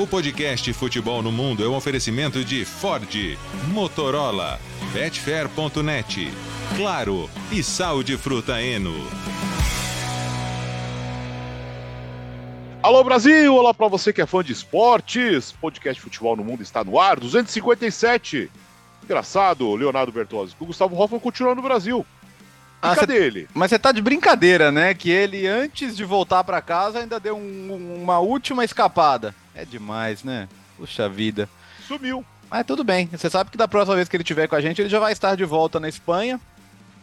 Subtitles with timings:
[0.00, 3.36] O podcast Futebol no Mundo é um oferecimento de Ford,
[3.72, 4.60] Motorola,
[4.92, 6.30] Betfair.net,
[6.76, 8.94] Claro e Sal de Fruta Eno.
[12.80, 15.50] Alô Brasil, olá para você que é fã de esportes.
[15.50, 18.48] Podcast Futebol no Mundo está no ar, 257.
[19.02, 20.54] Engraçado, Leonardo Bertozzi.
[20.60, 22.06] O Gustavo Hoffman continua no Brasil.
[22.80, 23.24] Ah, cadê cê...
[23.24, 23.48] ele?
[23.52, 24.94] Mas você tá de brincadeira, né?
[24.94, 29.34] Que ele, antes de voltar para casa, ainda deu um, uma última escapada.
[29.54, 30.48] É demais, né?
[30.76, 31.48] Puxa vida.
[31.86, 32.24] Sumiu.
[32.50, 33.08] Mas tudo bem.
[33.12, 35.12] Você sabe que da próxima vez que ele estiver com a gente, ele já vai
[35.12, 36.40] estar de volta na Espanha.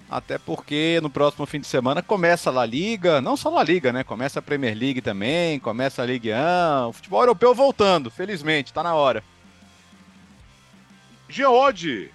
[0.10, 3.64] Até porque no próximo fim de semana começa a La Liga, não só a La
[3.64, 4.04] Liga, né?
[4.04, 8.84] Começa a Premier League também, começa a Ligue 1, o futebol europeu voltando, felizmente, tá
[8.84, 9.24] na hora.
[11.28, 12.12] Geode,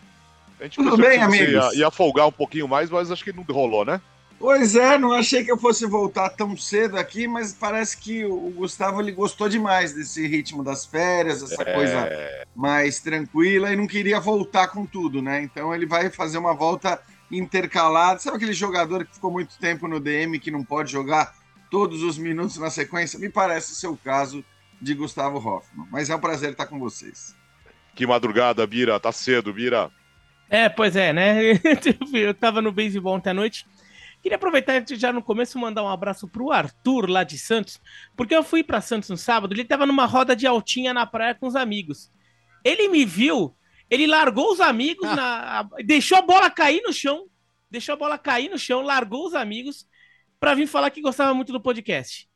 [0.61, 1.49] a gente Tudo bem, amigos?
[1.75, 4.01] Ia, ia folgar um pouquinho mais, mas acho que não rolou, né?
[4.39, 8.51] Pois é, não achei que eu fosse voltar tão cedo aqui, mas parece que o
[8.57, 11.75] Gustavo ele gostou demais desse ritmo das férias, essa É.
[11.75, 12.09] coisa
[12.57, 15.43] mais tranquila e não queria voltar com tudo, né?
[15.43, 16.99] Então ele vai fazer uma volta
[17.31, 18.19] intercalada.
[18.19, 21.35] Sabe aquele jogador que ficou muito tempo no DM que não pode jogar
[21.71, 23.19] todos os minutos na sequência?
[23.19, 24.43] Me parece ser o caso
[24.81, 25.87] de Gustavo Hoffmann.
[25.91, 27.35] Mas é um prazer estar com vocês.
[27.95, 28.99] Que madrugada, Bira.
[28.99, 29.91] Tá cedo, Bira.
[30.51, 31.53] É, pois é, né?
[32.13, 33.65] Eu tava no beisebol ontem à noite.
[34.21, 37.81] Queria aproveitar já no começo mandar um abraço pro Arthur lá de Santos,
[38.15, 41.35] porque eu fui para Santos no sábado, ele tava numa roda de altinha na praia
[41.35, 42.13] com os amigos.
[42.63, 43.57] Ele me viu,
[43.89, 47.29] ele largou os amigos, na, deixou a bola cair no chão,
[47.71, 49.89] deixou a bola cair no chão, largou os amigos
[50.39, 52.29] para vir falar que gostava muito do podcast.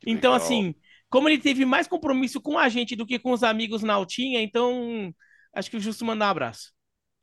[0.00, 0.44] Que Então, legal.
[0.46, 0.74] assim,
[1.08, 4.42] como ele teve mais compromisso com a gente do que com os amigos na altinha,
[4.42, 5.14] então
[5.54, 6.70] acho que é justo mandar um abraço.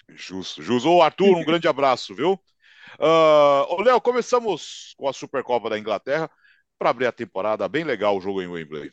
[0.09, 0.89] Justo, justo.
[0.89, 2.39] Ô, Arthur, um grande abraço, viu?
[2.99, 6.29] Ô, Léo, começamos com a Supercopa da Inglaterra
[6.77, 7.67] para abrir a temporada.
[7.67, 8.91] Bem legal o jogo em Wembley.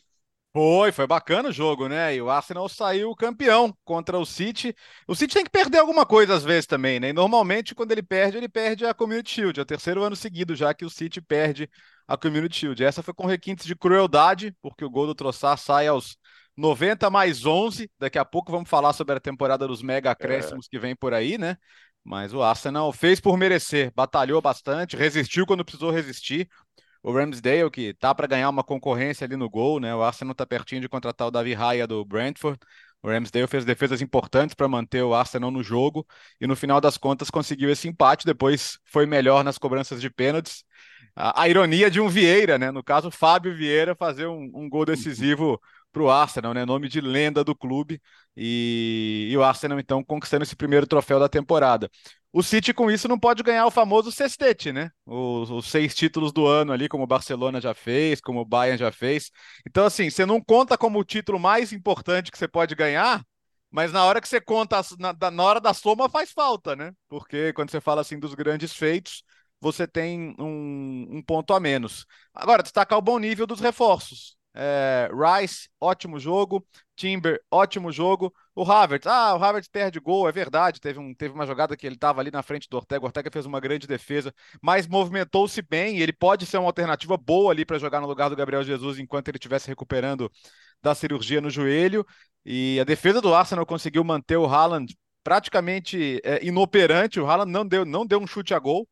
[0.56, 2.14] Foi, foi bacana o jogo, né?
[2.14, 4.72] E o Arsenal saiu campeão contra o City.
[5.08, 7.08] O City tem que perder alguma coisa às vezes também, né?
[7.08, 9.58] E normalmente, quando ele perde, ele perde a Community Shield.
[9.58, 11.68] É o terceiro ano seguido já que o City perde
[12.06, 12.84] a Community Shield.
[12.84, 16.16] Essa foi com requintes de crueldade, porque o gol do Trossard sai aos
[16.56, 17.90] 90 mais 11.
[17.98, 21.38] Daqui a pouco vamos falar sobre a temporada dos mega acréscimos que vem por aí,
[21.38, 21.56] né?
[22.04, 26.48] Mas o Arsenal fez por merecer, batalhou bastante, resistiu quando precisou resistir.
[27.02, 29.94] O Ramsdale, que tá para ganhar uma concorrência ali no gol, né?
[29.94, 32.58] O Arsenal tá pertinho de contratar o Davi Raya do Brentford.
[33.02, 36.06] O Ramsdale fez defesas importantes para manter o Arsenal no jogo
[36.40, 38.24] e no final das contas conseguiu esse empate.
[38.24, 40.64] Depois foi melhor nas cobranças de pênaltis.
[41.14, 42.70] A, a ironia de um Vieira, né?
[42.70, 45.60] No caso, Fábio Vieira fazer um, um gol decisivo
[45.94, 46.66] para o Arsenal, né?
[46.66, 48.02] Nome de lenda do clube.
[48.36, 51.88] E, e o Arsenal, então, conquistando esse primeiro troféu da temporada.
[52.32, 54.90] O City, com isso, não pode ganhar o famoso sextete, né?
[55.06, 58.76] Os, os, seis títulos do ano ali, como o Barcelona já fez, como o Bayern
[58.76, 59.30] já fez.
[59.66, 63.24] Então, assim, você não conta como o título mais importante que você pode ganhar,
[63.70, 66.92] mas na hora que você conta, na, na hora da soma faz falta, né?
[67.08, 69.22] Porque quando você fala assim dos grandes feitos,
[69.60, 72.04] você tem um, um ponto a menos.
[72.34, 74.36] Agora, destacar o bom nível dos reforços.
[74.54, 76.64] É, Rice, ótimo jogo.
[76.96, 78.32] Timber, ótimo jogo.
[78.54, 80.80] O Havertz, ah, o Havertz perde gol, é verdade.
[80.80, 83.02] Teve, um, teve uma jogada que ele estava ali na frente do Ortega.
[83.02, 84.32] O Ortega fez uma grande defesa,
[84.62, 85.98] mas movimentou-se bem.
[85.98, 89.28] Ele pode ser uma alternativa boa ali para jogar no lugar do Gabriel Jesus enquanto
[89.28, 90.30] ele estivesse recuperando
[90.82, 92.06] da cirurgia no joelho.
[92.44, 94.94] E a defesa do Arsenal conseguiu manter o Haaland
[95.24, 97.18] praticamente é, inoperante.
[97.18, 98.86] O Haaland não deu, não deu um chute a gol.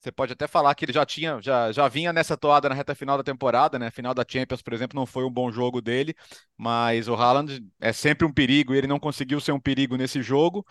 [0.00, 2.94] Você pode até falar que ele já tinha, já, já vinha nessa toada na reta
[2.94, 3.90] final da temporada, né?
[3.90, 6.14] Final da Champions, por exemplo, não foi um bom jogo dele,
[6.56, 10.22] mas o Haaland é sempre um perigo e ele não conseguiu ser um perigo nesse
[10.22, 10.64] jogo.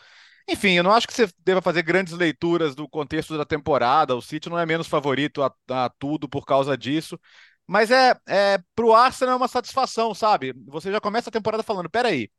[0.48, 4.16] Enfim, eu não acho que você deva fazer grandes leituras do contexto da temporada.
[4.16, 7.20] O City não é menos favorito a, a tudo por causa disso.
[7.68, 10.54] Mas é, é pro Arsenal é uma satisfação, sabe?
[10.68, 12.30] Você já começa a temporada falando: peraí,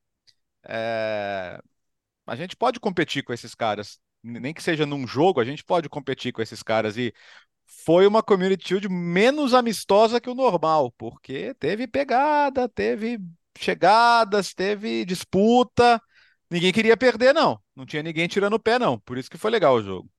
[0.69, 1.61] é,
[2.27, 5.89] a gente pode competir com esses caras nem que seja num jogo, a gente pode
[5.89, 6.97] competir com esses caras.
[6.97, 7.13] E
[7.85, 13.19] foi uma Community Shield menos amistosa que o normal, porque teve pegada, teve
[13.59, 16.01] chegadas, teve disputa.
[16.51, 17.61] Ninguém queria perder, não.
[17.75, 18.99] Não tinha ninguém tirando o pé, não.
[19.01, 20.11] Por isso que foi legal o jogo.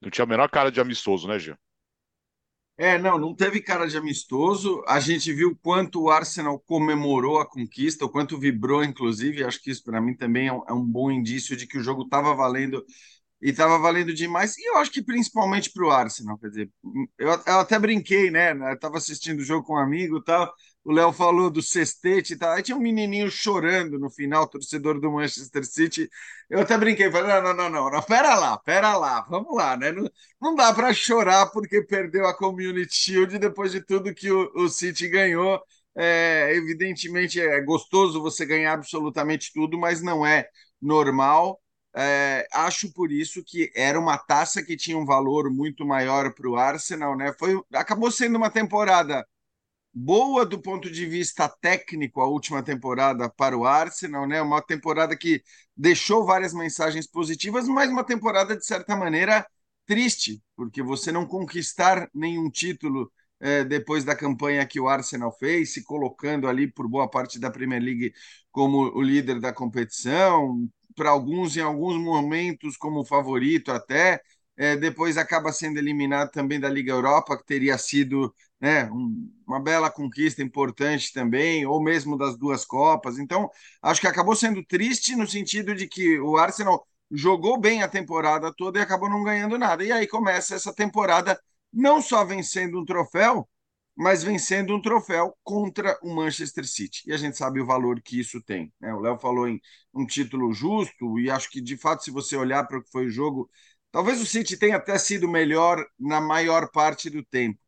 [0.00, 1.56] Não tinha a menor cara de amistoso, né, Gil?
[2.82, 4.82] É, não, não teve cara de amistoso.
[4.88, 9.44] A gente viu quanto o Arsenal comemorou a conquista, o quanto vibrou, inclusive.
[9.44, 11.82] Acho que isso para mim também é um, é um, bom indício de que o
[11.82, 12.82] jogo estava valendo
[13.42, 14.56] e estava valendo demais.
[14.56, 16.70] E eu acho que principalmente para o Arsenal, quer dizer,
[17.18, 18.52] eu, eu, até brinquei, né?
[18.52, 20.50] Eu estava assistindo o jogo com um amigo e tal.
[20.82, 22.52] O Léo falou do sextete e tal.
[22.52, 26.08] Aí tinha um menininho chorando no final, torcedor do Manchester City.
[26.48, 29.76] Eu até brinquei, falei: não, não, não, não, não pera lá, pera lá, vamos lá,
[29.76, 29.92] né?
[29.92, 30.08] Não,
[30.40, 34.68] não dá para chorar porque perdeu a Community Shield depois de tudo que o, o
[34.68, 35.60] City ganhou.
[35.96, 40.46] É, evidentemente é gostoso você ganhar absolutamente tudo, mas não é
[40.80, 41.60] normal.
[41.94, 46.48] É, acho por isso que era uma taça que tinha um valor muito maior para
[46.48, 47.32] o Arsenal, né?
[47.38, 49.26] Foi, acabou sendo uma temporada
[49.92, 54.40] boa do ponto de vista técnico a última temporada para o Arsenal, né?
[54.40, 55.42] Uma temporada que
[55.76, 59.46] deixou várias mensagens positivas, mas uma temporada de certa maneira
[59.86, 63.10] triste, porque você não conquistar nenhum título
[63.40, 67.50] é, depois da campanha que o Arsenal fez, se colocando ali por boa parte da
[67.50, 68.12] Premier League
[68.52, 74.20] como o líder da competição, para alguns em alguns momentos como favorito até,
[74.56, 79.60] é, depois acaba sendo eliminado também da Liga Europa, que teria sido né, um, uma
[79.60, 83.18] bela conquista importante também, ou mesmo das duas Copas.
[83.18, 83.50] Então,
[83.82, 88.52] acho que acabou sendo triste no sentido de que o Arsenal jogou bem a temporada
[88.54, 89.82] toda e acabou não ganhando nada.
[89.84, 91.40] E aí começa essa temporada
[91.72, 93.48] não só vencendo um troféu,
[93.96, 97.02] mas vencendo um troféu contra o Manchester City.
[97.06, 98.72] E a gente sabe o valor que isso tem.
[98.80, 98.92] Né?
[98.94, 99.60] O Léo falou em
[99.92, 103.06] um título justo, e acho que, de fato, se você olhar para o que foi
[103.06, 103.50] o jogo,
[103.90, 107.58] talvez o City tenha até sido melhor na maior parte do tempo.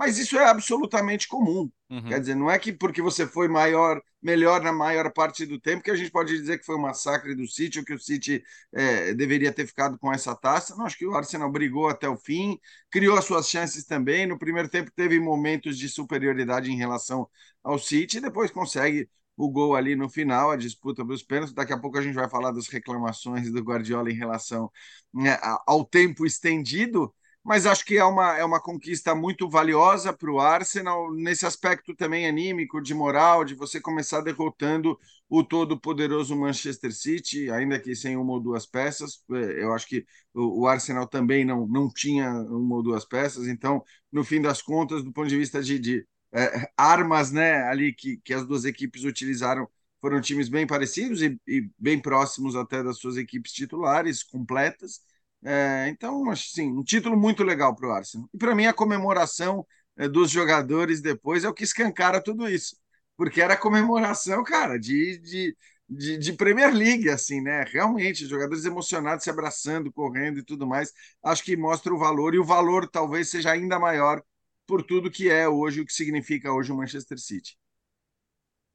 [0.00, 1.70] Mas isso é absolutamente comum.
[1.90, 2.08] Uhum.
[2.08, 5.82] Quer dizer, não é que porque você foi maior, melhor na maior parte do tempo
[5.82, 8.42] que a gente pode dizer que foi um massacre do City ou que o City
[8.72, 10.74] é, deveria ter ficado com essa taça.
[10.74, 12.58] Não, acho que o Arsenal brigou até o fim,
[12.90, 14.26] criou as suas chances também.
[14.26, 17.28] No primeiro tempo teve momentos de superioridade em relação
[17.62, 19.06] ao City e depois consegue
[19.36, 21.52] o gol ali no final, a disputa dos pênaltis.
[21.52, 24.72] Daqui a pouco a gente vai falar das reclamações do Guardiola em relação
[25.12, 30.30] né, ao tempo estendido mas acho que é uma, é uma conquista muito valiosa para
[30.30, 34.98] o Arsenal, nesse aspecto também anímico, de moral, de você começar derrotando
[35.28, 39.24] o todo-poderoso Manchester City, ainda que sem uma ou duas peças.
[39.32, 40.04] É, eu acho que
[40.34, 43.82] o, Arsenal também não, não tinha uma ou duas peças, então,
[44.12, 48.18] no fim das contas, do ponto de vista de, de é, armas né, ali que,
[48.18, 49.68] que as duas equipes utilizaram,
[50.00, 55.00] foram times bem parecidos e, e bem próximos até das suas equipes titulares, completas.
[55.42, 58.28] É, então, assim, um título muito legal para o Arsenal.
[58.32, 59.66] E para mim, a comemoração
[59.96, 62.76] é, dos jogadores depois é o que escancara tudo isso.
[63.16, 65.56] Porque era comemoração, cara, de, de,
[65.88, 67.64] de, de, Premier League, assim, né?
[67.64, 70.92] Realmente, jogadores emocionados se abraçando, correndo e tudo mais.
[71.22, 74.22] Acho que mostra o valor, e o valor talvez seja ainda maior
[74.66, 77.58] por tudo que é hoje, o que significa hoje o Manchester City.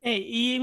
[0.02, 0.60] É, e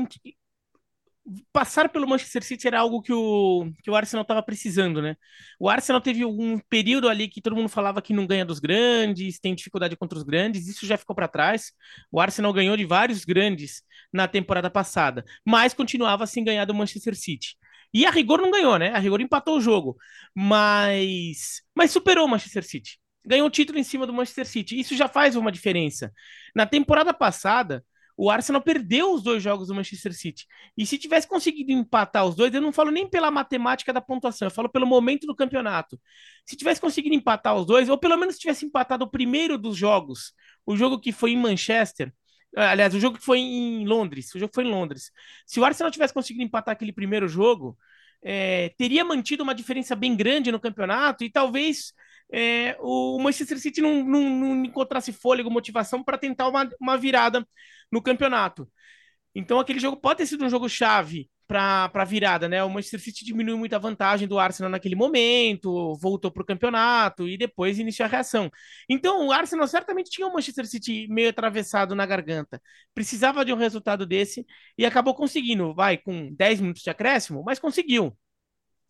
[1.53, 5.17] passar pelo Manchester City era algo que o, que o Arsenal estava precisando, né?
[5.59, 9.39] O Arsenal teve um período ali que todo mundo falava que não ganha dos grandes,
[9.39, 11.73] tem dificuldade contra os grandes, isso já ficou para trás.
[12.11, 13.83] O Arsenal ganhou de vários grandes
[14.13, 17.57] na temporada passada, mas continuava sem ganhar do Manchester City.
[17.95, 18.91] E a rigor não ganhou, né?
[18.91, 19.97] A rigor empatou o jogo,
[20.35, 22.99] mas mas superou o Manchester City.
[23.25, 24.79] Ganhou o título em cima do Manchester City.
[24.81, 26.13] Isso já faz uma diferença.
[26.55, 27.85] Na temporada passada,
[28.17, 30.47] o Arsenal perdeu os dois jogos do Manchester City.
[30.77, 34.47] E se tivesse conseguido empatar os dois, eu não falo nem pela matemática da pontuação,
[34.47, 36.01] eu falo pelo momento do campeonato.
[36.47, 40.33] Se tivesse conseguido empatar os dois, ou pelo menos tivesse empatado o primeiro dos jogos,
[40.67, 42.13] o jogo que foi em Manchester,
[42.57, 45.11] aliás, o jogo que foi em Londres, o jogo foi em Londres.
[45.47, 47.77] Se o Arsenal tivesse conseguido empatar aquele primeiro jogo,
[48.23, 51.93] é, teria mantido uma diferença bem grande no campeonato e talvez
[52.33, 57.47] é, o Manchester City não, não, não encontrasse fôlego, motivação para tentar uma, uma virada
[57.91, 58.69] no campeonato.
[59.35, 62.65] Então aquele jogo pode ter sido um jogo chave para a virada, né?
[62.65, 67.29] O Manchester City diminuiu muito a vantagem do Arsenal naquele momento, voltou para o campeonato
[67.29, 68.51] e depois iniciou a reação.
[68.89, 72.61] Então o Arsenal certamente tinha o Manchester City meio atravessado na garganta.
[72.95, 74.47] Precisava de um resultado desse
[74.79, 78.17] e acabou conseguindo, vai, com 10 minutos de acréscimo, mas conseguiu.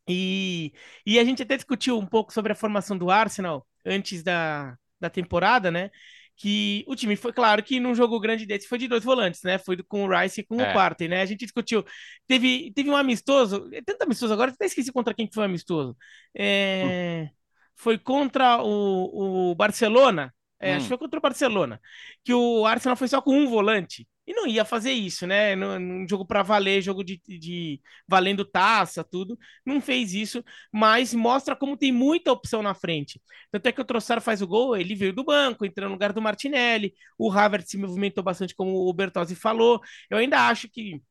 [0.09, 0.73] E,
[1.07, 5.09] e a gente até discutiu um pouco sobre a formação do Arsenal antes da, da
[5.09, 5.91] temporada, né?
[6.37, 9.59] que o time foi claro que num jogo grande desse foi de dois volantes, né?
[9.59, 10.71] Foi com o Rice e com é.
[10.71, 11.21] o Partey, né?
[11.21, 11.85] A gente discutiu.
[12.27, 15.97] Teve, teve um amistoso, é tanto amistoso agora, até esqueci contra quem foi o amistoso.
[16.35, 17.37] É, hum.
[17.77, 20.35] Foi contra o, o Barcelona.
[20.59, 20.77] É, hum.
[20.77, 21.81] Acho que foi contra o Barcelona.
[22.25, 24.07] Que o Arsenal foi só com um volante.
[24.27, 25.57] E não ia fazer isso, né?
[25.57, 29.37] Num jogo para valer, jogo de, de, valendo taça, tudo.
[29.67, 33.21] Não fez isso, mas mostra como tem muita opção na frente.
[33.51, 36.13] Tanto é que o Trossard faz o gol, ele veio do banco, entrou no lugar
[36.13, 36.95] do Martinelli.
[37.19, 39.81] O Havertz se movimentou bastante, como o Bertozzi falou.
[40.09, 41.03] Eu ainda acho que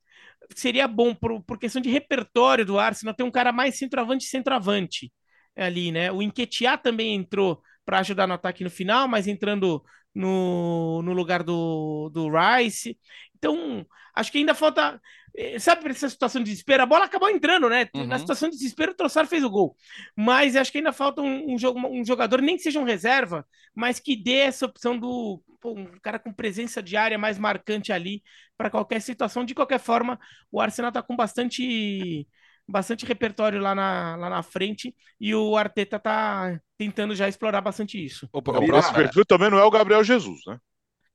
[0.56, 5.12] seria bom, por, por questão de repertório do Arsenal, ter um cara mais centroavante centroavante
[5.56, 6.12] ali, né?
[6.12, 11.44] O Enquetear também entrou para ajudar no ataque no final, mas entrando no, no lugar
[11.44, 12.98] do, do Rice.
[13.36, 15.02] Então, acho que ainda falta.
[15.36, 16.84] Eh, sabe, essa situação de desespero?
[16.84, 17.88] A bola acabou entrando, né?
[17.94, 18.06] Uhum.
[18.06, 19.76] Na situação de desespero, o Trossard fez o gol.
[20.16, 24.00] Mas acho que ainda falta um, um, um jogador, nem que seja um reserva, mas
[24.00, 28.22] que dê essa opção do pô, um cara com presença diária mais marcante ali
[28.58, 29.46] para qualquer situação.
[29.46, 30.20] De qualquer forma,
[30.52, 32.28] o Arsenal está com bastante
[32.68, 38.04] bastante repertório lá na, lá na frente e o Arteta tá tentando já explorar bastante
[38.04, 38.28] isso.
[38.32, 40.58] O, o próximo perfil também não é o Gabriel Jesus, né?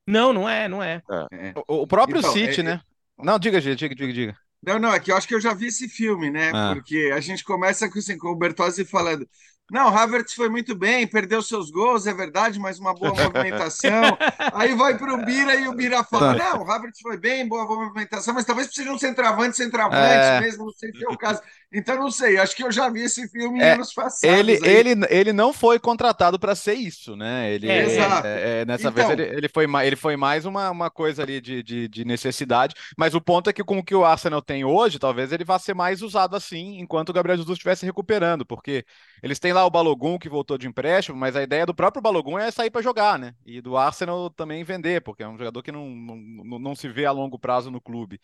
[0.06, 1.02] Não, não é, não é.
[1.32, 1.52] é.
[1.68, 2.80] O, o, próprio então, City, é, né?
[3.18, 3.24] É...
[3.24, 4.36] Não, diga, diga, diga, diga.
[4.62, 6.50] Não, não, é que eu acho que eu já vi esse filme, né?
[6.54, 6.72] Ah.
[6.74, 9.28] Porque a gente começa com, assim, com o Bertozzi falando.
[9.68, 14.16] Não, Havertz foi muito bem, perdeu seus gols, é verdade, mas uma boa movimentação.
[14.54, 16.44] Aí vai para o Bira e o Bira fala: tá.
[16.44, 20.40] Não, o Havertz foi bem, boa movimentação, mas talvez precise de um centroavante, centroavante é...
[20.40, 21.42] mesmo, não sei se é o caso.
[21.72, 24.22] Então, não sei, acho que eu já vi esse filme é, anos passados.
[24.22, 27.52] Ele, ele, ele não foi contratado para ser isso, né?
[27.52, 28.26] Ele, é, exato.
[28.26, 31.40] É, é, nessa então, vez ele, ele, foi, ele foi mais uma, uma coisa ali
[31.40, 34.64] de, de, de, necessidade, mas o ponto é que com o que o Arsenal tem
[34.64, 38.84] hoje, talvez ele vá ser mais usado assim, enquanto o Gabriel Jesus estivesse recuperando, porque
[39.20, 42.38] eles têm lá o Balogun que voltou de empréstimo, mas a ideia do próprio Balogun
[42.38, 43.34] é sair para jogar, né?
[43.44, 47.06] E do Arsenal também vender, porque é um jogador que não, não, não se vê
[47.06, 48.20] a longo prazo no clube.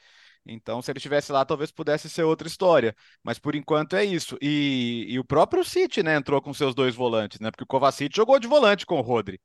[0.46, 2.94] Então, se ele estivesse lá, talvez pudesse ser outra história.
[3.22, 4.36] Mas por enquanto é isso.
[4.40, 7.50] E, e o próprio City, né, entrou com seus dois volantes, né?
[7.50, 9.40] Porque o Kovacic jogou de volante com o Rodri.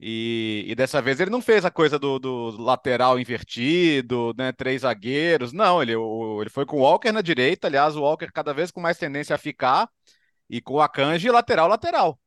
[0.00, 4.52] E, e, dessa vez ele não fez a coisa do, do, lateral invertido, né?
[4.52, 5.52] Três zagueiros.
[5.52, 7.66] Não, ele, o, ele foi com o Walker na direita.
[7.66, 9.88] Aliás, o Walker cada vez com mais tendência a ficar.
[10.48, 12.18] E com o Akanji lateral, lateral.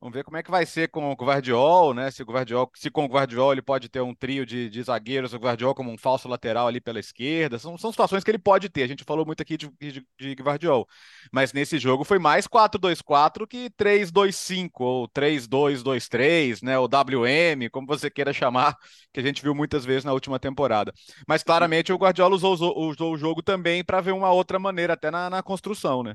[0.00, 2.08] Vamos ver como é que vai ser com o Guardiol, né?
[2.12, 5.32] Se o Guardiol, se com o Guardiol ele pode ter um trio de, de zagueiros,
[5.34, 7.58] o Guardiol como um falso lateral ali pela esquerda.
[7.58, 8.84] São, são situações que ele pode ter.
[8.84, 10.86] A gente falou muito aqui de, de, de Guardiol.
[11.32, 16.78] Mas nesse jogo foi mais 4-2-4 que 3-2-5 ou 3-2-2-3, né?
[16.78, 18.76] O WM, como você queira chamar,
[19.12, 20.92] que a gente viu muitas vezes na última temporada.
[21.26, 25.10] Mas claramente o Guardiola usou, usou, o jogo também para ver uma outra maneira, até
[25.10, 26.14] na, na construção, né?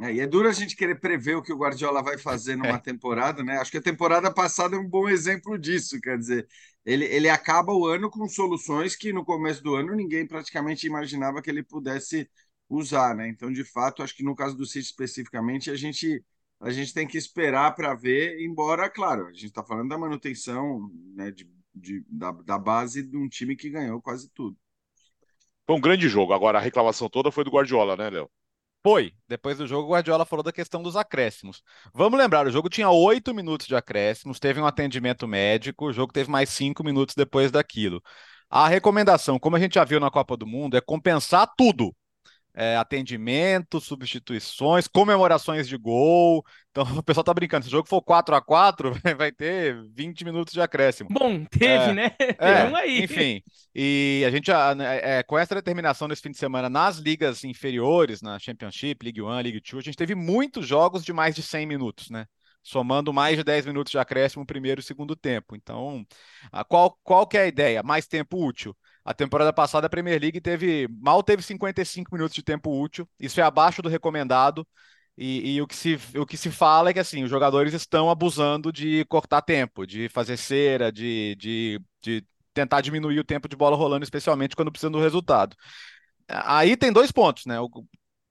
[0.00, 2.76] É, e é duro a gente querer prever o que o Guardiola vai fazer numa
[2.76, 2.78] é.
[2.78, 3.58] temporada, né?
[3.58, 6.00] Acho que a temporada passada é um bom exemplo disso.
[6.00, 6.48] Quer dizer,
[6.84, 11.42] ele, ele acaba o ano com soluções que no começo do ano ninguém praticamente imaginava
[11.42, 12.28] que ele pudesse
[12.68, 13.28] usar, né?
[13.28, 16.24] Então, de fato, acho que no caso do City especificamente, a gente,
[16.60, 20.90] a gente tem que esperar para ver, embora, claro, a gente está falando da manutenção
[21.14, 24.56] né, de, de, da, da base de um time que ganhou quase tudo.
[25.66, 26.32] Foi um grande jogo.
[26.32, 28.30] Agora, a reclamação toda foi do Guardiola, né, Léo?
[28.82, 29.12] Foi.
[29.28, 31.62] Depois do jogo, o Guardiola falou da questão dos acréscimos.
[31.94, 36.12] Vamos lembrar, o jogo tinha oito minutos de acréscimos, teve um atendimento médico, o jogo
[36.12, 38.02] teve mais cinco minutos depois daquilo.
[38.50, 41.94] A recomendação, como a gente já viu na Copa do Mundo, é compensar tudo
[42.54, 46.44] é, atendimento, substituições, comemorações de gol.
[46.70, 47.64] Então o pessoal tá brincando.
[47.64, 51.08] Se o jogo for 4 a 4 vai ter 20 minutos de acréscimo.
[51.10, 52.10] Bom, teve, é, né?
[52.38, 53.02] É, um aí.
[53.02, 53.42] Enfim,
[53.74, 58.20] e a gente, né, é, com essa determinação nesse fim de semana nas ligas inferiores,
[58.20, 61.66] na Championship, League One, League Two, a gente teve muitos jogos de mais de 100
[61.66, 62.26] minutos, né?
[62.62, 65.56] somando mais de 10 minutos de acréscimo primeiro e segundo tempo.
[65.56, 66.06] Então,
[66.68, 67.82] qual, qual que é a ideia?
[67.82, 68.76] Mais tempo útil.
[69.04, 73.08] A temporada passada a Premier League teve mal teve 55 minutos de tempo útil.
[73.18, 74.66] Isso é abaixo do recomendado.
[75.16, 78.10] E, e, o, que se, o que se fala é que assim, os jogadores estão
[78.10, 83.56] abusando de cortar tempo, de fazer cera, de, de, de tentar diminuir o tempo de
[83.56, 85.54] bola rolando, especialmente quando precisam do resultado.
[86.28, 87.60] Aí tem dois pontos, né?
[87.60, 87.68] O,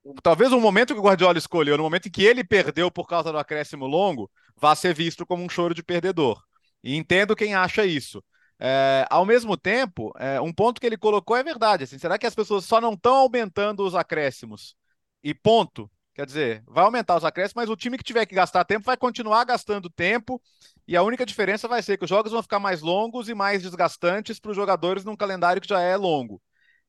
[0.02, 3.06] o, talvez o momento que o Guardiola escolheu, no momento em que ele perdeu por
[3.06, 6.42] causa do acréscimo longo, vá ser visto como um choro de perdedor.
[6.82, 8.22] E entendo quem acha isso.
[8.64, 11.82] É, ao mesmo tempo, é, um ponto que ele colocou é verdade.
[11.82, 14.76] Assim, será que as pessoas só não estão aumentando os acréscimos?
[15.22, 15.90] E ponto.
[16.14, 18.96] Quer dizer, vai aumentar os acréscimos, mas o time que tiver que gastar tempo vai
[18.96, 20.40] continuar gastando tempo.
[20.86, 23.62] E a única diferença vai ser que os jogos vão ficar mais longos e mais
[23.62, 26.40] desgastantes para os jogadores num calendário que já é longo.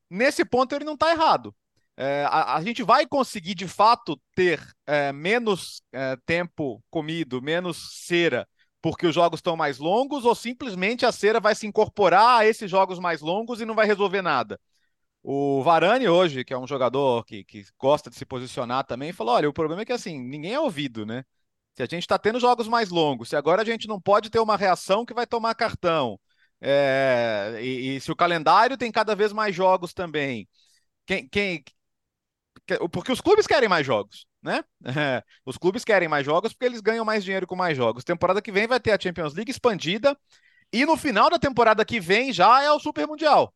[0.08, 1.52] Nesse ponto, ele não está errado.
[1.96, 8.04] É, a, a, gente vai conseguir de fato ter é, menos é, tempo comido, menos
[8.06, 8.46] cera
[8.84, 12.70] porque os jogos estão mais longos ou simplesmente a cera vai se incorporar a esses
[12.70, 14.60] jogos mais longos e não vai resolver nada?
[15.22, 19.36] O Varane hoje, que é um jogador que, que gosta de se posicionar também, falou:
[19.36, 21.24] olha, o problema é que assim, ninguém é ouvido, né?
[21.74, 24.38] Se a gente está tendo jogos mais longos, se agora a gente não pode ter
[24.38, 26.20] uma reação que vai tomar cartão,
[26.60, 30.46] é, e, e, se o calendário tem cada vez mais jogos também,
[31.06, 31.64] quem, quem,
[32.92, 34.62] porque os clubes querem mais jogos né?
[35.44, 38.04] Os clubes querem mais jogos porque eles ganham mais dinheiro com mais jogos.
[38.04, 40.16] Temporada que vem vai ter a Champions League expandida
[40.72, 43.54] e no final da temporada que vem já é o Super Mundial.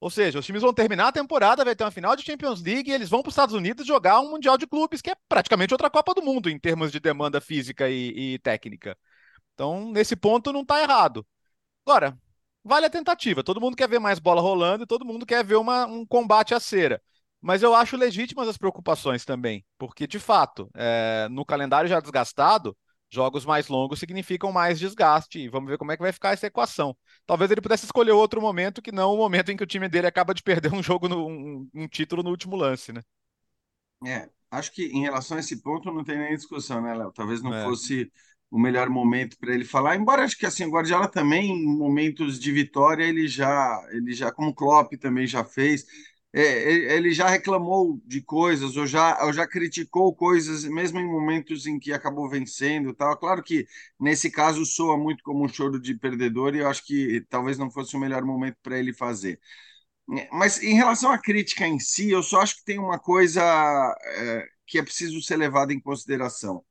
[0.00, 2.90] Ou seja, os times vão terminar a temporada, vai ter uma final de Champions League
[2.90, 5.72] e eles vão para os Estados Unidos jogar um Mundial de Clubes, que é praticamente
[5.72, 8.98] outra Copa do Mundo em termos de demanda física e, e técnica.
[9.54, 11.26] Então, nesse ponto, não está errado.
[11.86, 12.18] Agora,
[12.64, 13.44] vale a tentativa.
[13.44, 16.54] Todo mundo quer ver mais bola rolando e todo mundo quer ver uma, um combate
[16.54, 17.02] à cera.
[17.44, 22.74] Mas eu acho legítimas as preocupações também, porque, de fato, é, no calendário já desgastado,
[23.12, 25.40] jogos mais longos significam mais desgaste.
[25.40, 26.96] E vamos ver como é que vai ficar essa equação.
[27.26, 30.06] Talvez ele pudesse escolher outro momento que não o momento em que o time dele
[30.06, 33.02] acaba de perder um jogo, no, um, um título no último lance, né?
[34.06, 37.12] É, acho que em relação a esse ponto não tem nem discussão, né, Léo?
[37.12, 37.62] Talvez não é.
[37.62, 38.10] fosse
[38.50, 42.38] o melhor momento para ele falar, embora acho que assim, o Guardiola também, em momentos
[42.38, 45.84] de vitória, ele já, ele já, como o Klopp também já fez,
[46.34, 51.66] é, ele já reclamou de coisas, ou já, ou já criticou coisas, mesmo em momentos
[51.66, 53.16] em que acabou vencendo tal.
[53.16, 53.66] Claro que
[54.00, 57.70] nesse caso soa muito como um choro de perdedor, e eu acho que talvez não
[57.70, 59.40] fosse o melhor momento para ele fazer.
[60.32, 63.42] Mas em relação à crítica em si, eu só acho que tem uma coisa
[64.04, 66.64] é, que é preciso ser levada em consideração.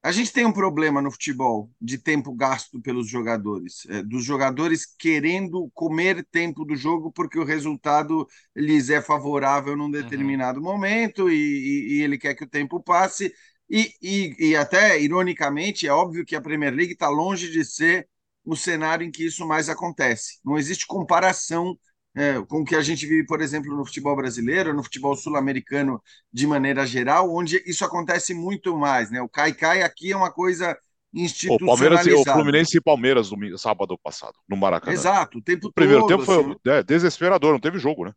[0.00, 4.86] A gente tem um problema no futebol de tempo gasto pelos jogadores, é, dos jogadores
[4.86, 9.90] querendo comer tempo do jogo porque o resultado lhes é favorável num uhum.
[9.90, 10.64] determinado uhum.
[10.64, 13.32] momento e, e, e, ele quer que o tempo passe.
[13.68, 13.92] E,
[14.38, 18.08] e, até, ironicamente, é óbvio que a Premier League está longe de ser
[18.44, 20.38] o cenário em que isso mais acontece.
[20.44, 21.78] Não existe comparação
[22.18, 26.02] é, com o que a gente vive, por exemplo, no futebol brasileiro, no futebol sul-americano
[26.32, 29.08] de maneira geral, onde isso acontece muito mais.
[29.08, 29.22] Né?
[29.22, 30.76] O cai-cai aqui é uma coisa
[31.14, 32.10] institucionalizada.
[32.10, 34.92] O, Palmeiras, o Fluminense e Palmeiras no sábado passado, no Maracanã.
[34.92, 36.10] Exato, o tempo o primeiro todo.
[36.10, 38.12] tempo foi assim, desesperador, não teve jogo, né?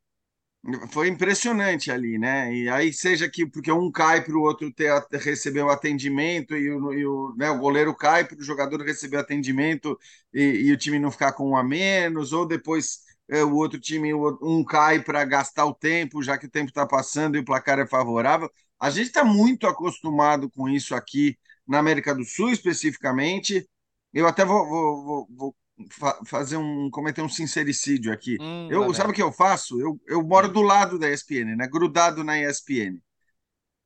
[0.91, 2.53] Foi impressionante ali, né?
[2.53, 6.71] E aí, seja que porque um cai para o outro ter, receber o atendimento e
[6.71, 9.97] o, e o, né, o goleiro cai para o jogador receber atendimento
[10.31, 13.79] e, e, o time não ficar com um a menos, ou depois é, o outro
[13.79, 17.45] time, um cai para gastar o tempo, já que o tempo está passando e o
[17.45, 18.51] placar é favorável.
[18.77, 23.65] A gente está muito acostumado com isso aqui na América do Sul, especificamente.
[24.13, 25.55] Eu até vou, vou, vou, vou
[26.25, 28.37] fazer um cometer um sincericídio aqui.
[28.41, 29.79] Hum, eu sabe o que eu faço?
[29.79, 31.69] Eu, eu moro do lado da ESPN, né?
[31.69, 32.99] Grudado na ESPN.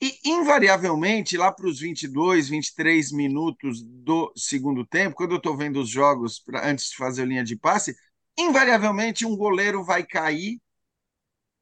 [0.01, 5.79] E invariavelmente, lá para os 22, 23 minutos do segundo tempo, quando eu estou vendo
[5.79, 7.95] os jogos pra, antes de fazer a linha de passe,
[8.37, 10.59] invariavelmente um goleiro vai cair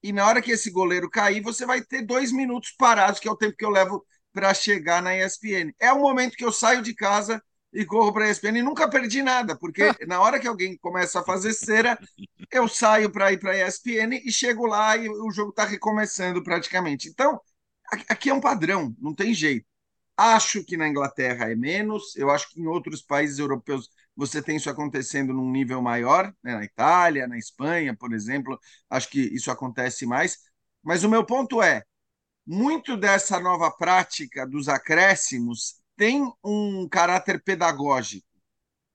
[0.04, 3.32] e na hora que esse goleiro cair, você vai ter dois minutos parados, que é
[3.32, 5.74] o tempo que eu levo para chegar na ESPN.
[5.80, 8.90] É o momento que eu saio de casa e corro para a ESPN e nunca
[8.90, 11.98] perdi nada, porque na hora que alguém começa a fazer cera,
[12.52, 16.44] eu saio para ir para a ESPN e chego lá e o jogo está recomeçando
[16.44, 17.08] praticamente.
[17.08, 17.40] Então,
[18.10, 19.66] aqui é um padrão, não tem jeito.
[20.18, 24.58] Acho que na Inglaterra é menos, eu acho que em outros países europeus você tem
[24.58, 26.56] isso acontecendo num nível maior, né?
[26.56, 30.38] na Itália, na Espanha, por exemplo, acho que isso acontece mais.
[30.84, 31.84] Mas o meu ponto é:
[32.46, 38.28] muito dessa nova prática dos acréscimos tem um caráter pedagógico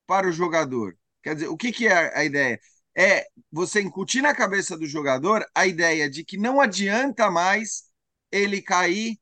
[0.06, 0.96] para o jogador.
[1.22, 2.60] Quer dizer, o que, que é a ideia?
[2.96, 7.84] É você incutir na cabeça do jogador a ideia de que não adianta mais
[8.30, 9.18] ele cair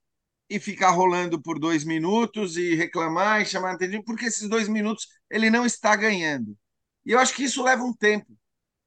[0.48, 5.08] e ficar rolando por dois minutos e reclamar e chamar atenção, porque esses dois minutos
[5.30, 6.56] ele não está ganhando.
[7.04, 8.36] E eu acho que isso leva um tempo.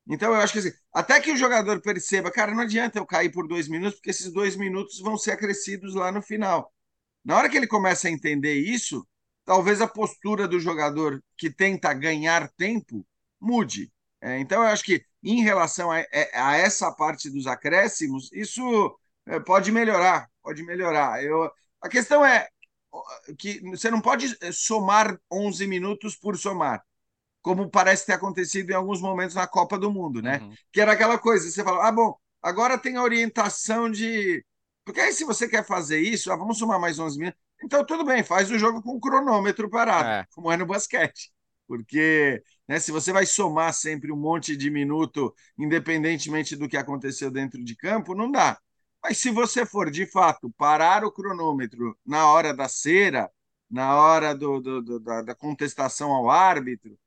[0.07, 3.31] Então, eu acho que assim, até que o jogador perceba, cara, não adianta eu cair
[3.31, 6.73] por dois minutos, porque esses dois minutos vão ser acrescidos lá no final.
[7.23, 9.07] Na hora que ele começa a entender isso,
[9.45, 13.05] talvez a postura do jogador que tenta ganhar tempo
[13.39, 13.91] mude.
[14.21, 18.97] É, então, eu acho que em relação a, é, a, essa parte dos acréscimos, isso
[19.27, 21.23] é, pode melhorar, pode melhorar.
[21.23, 22.47] Eu, a questão é
[23.37, 26.83] que você não pode eh, somar 11 minutos por somar,
[27.41, 30.39] como parece ter acontecido em alguns momentos na Copa do Mundo, né?
[30.39, 30.53] Uhum.
[30.71, 34.43] Que era aquela coisa, você fala, ah, bom, agora tem a orientação de.
[34.83, 37.39] Porque aí, se você quer fazer isso, ah, vamos somar mais 11 minutos.
[37.63, 40.25] Então, tudo bem, faz o jogo com o cronômetro parado, é.
[40.31, 41.31] como é no basquete.
[41.67, 47.29] Porque né, se você vai somar sempre um monte de minuto, independentemente do que aconteceu
[47.29, 48.57] dentro de campo, não dá.
[49.01, 53.31] Mas se você for, de fato, parar o cronômetro na hora da cera,
[53.69, 56.97] na hora do, do, do da, da, contestação ao árbitro,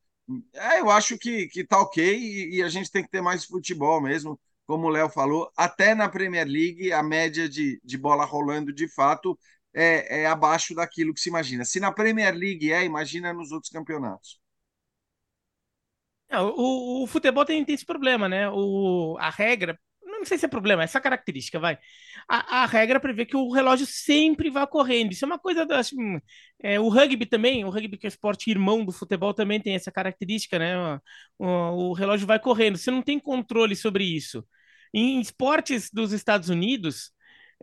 [0.55, 3.45] é, eu acho que, que tá ok e, e, a gente tem que ter mais
[3.45, 5.51] futebol mesmo, como o Léo falou.
[5.57, 9.39] Até na Premier League, a média de, de bola rolando, de fato,
[9.75, 11.65] é, é abaixo daquilo que se imagina.
[11.65, 14.41] Se na Premier League é, imagina nos outros campeonatos.
[16.29, 18.49] É, o, o, futebol tem, tem esse problema, né?
[18.51, 19.79] O, a regra,
[20.23, 21.79] não sei se é problema, é essa característica, vai.
[22.29, 25.13] A, a, regra prevê que o relógio sempre vai correndo.
[25.13, 25.81] Isso é uma coisa da.
[25.81, 26.21] Assim,
[26.63, 29.75] é, o rugby também, o rugby que é o esporte irmão do futebol, também tem
[29.75, 31.01] essa característica, né?
[31.39, 32.79] O, o relógio vai correndo.
[32.79, 34.47] Você não tem controle sobre isso.
[34.95, 37.13] Em esportes dos Estados Unidos,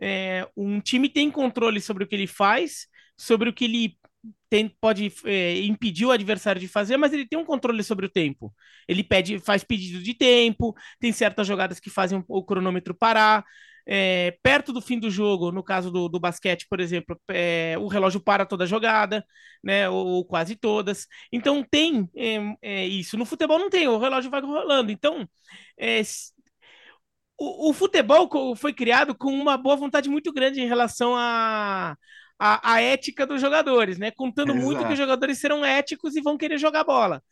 [0.00, 3.98] é, um time tem controle sobre o que ele faz, sobre o que ele
[4.48, 8.10] tem, pode é, impedir o adversário de fazer, mas ele tem um controle sobre o
[8.10, 8.52] tempo.
[8.88, 13.44] Ele pede, faz pedido de tempo, tem certas jogadas que fazem o cronômetro parar.
[13.86, 17.88] É, perto do fim do jogo, no caso do, do basquete, por exemplo, é, o
[17.88, 19.24] relógio para toda jogada,
[19.64, 21.06] né, ou, ou quase todas.
[21.32, 23.16] Então tem é, é, isso.
[23.16, 24.92] No futebol não tem, o relógio vai rolando.
[24.92, 25.26] Então,
[25.78, 26.02] é,
[27.38, 31.96] o, o, futebol foi criado com uma boa vontade muito grande em relação a,
[32.40, 34.10] a, a ética dos jogadores, né?
[34.10, 34.64] Contando Exato.
[34.64, 37.22] muito que os jogadores serão éticos e vão querer jogar bola.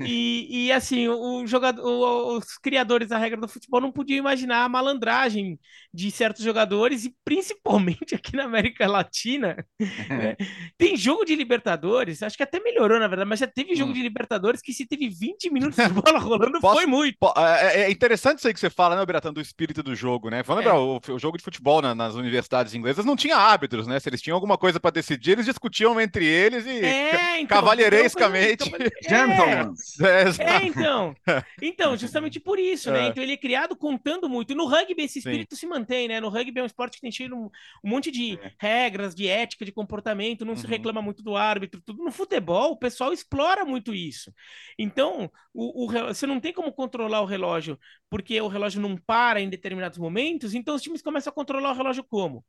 [0.00, 4.68] E, e assim, o jogador, os criadores da regra do futebol não podiam imaginar a
[4.68, 5.58] malandragem
[5.92, 9.64] de certos jogadores, e principalmente aqui na América Latina.
[9.78, 10.36] Né?
[10.76, 13.94] Tem jogo de Libertadores, acho que até melhorou, na verdade, mas já teve jogo hum.
[13.94, 17.16] de Libertadores que se teve 20 minutos de bola rolando, Posso, foi muito.
[17.36, 20.30] É, é, é, interessante isso aí que você fala, né, Beratan, do espírito do jogo,
[20.30, 20.42] né?
[20.42, 20.80] Vamos lembrar, é.
[20.80, 23.98] o, o, jogo de futebol na, nas universidades inglesas não tinha árbitros, né?
[23.98, 28.68] Se eles tinham alguma coisa para decidir, eles discutiam entre eles e é, então, cavalheirescamente.
[28.68, 29.74] Então, Gentlemen.
[30.38, 31.14] É, então.
[31.62, 33.06] Então, justamente por isso, né?
[33.06, 33.08] É.
[33.08, 34.54] Então ele é criado contando muito.
[34.54, 35.60] No rugby esse espírito Sim.
[35.60, 36.20] se mantém, né?
[36.20, 37.50] No rugby é um esporte que tem cheio um,
[37.84, 38.52] um monte de é.
[38.58, 40.58] regras, de ética, de comportamento, não uhum.
[40.58, 42.02] se reclama muito do árbitro, tudo.
[42.02, 44.32] No futebol, o pessoal explora muito isso.
[44.78, 47.78] Então, o, o, você não tem como controlar o relógio
[48.10, 51.76] porque o relógio não para em determinados momentos, então os times começam a controlar o
[51.76, 52.44] relógio como?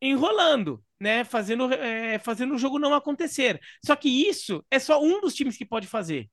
[0.00, 1.24] enrolando, né?
[1.24, 3.60] Fazendo, é, fazendo o jogo não acontecer.
[3.84, 6.28] Só que isso é só um dos times que pode fazer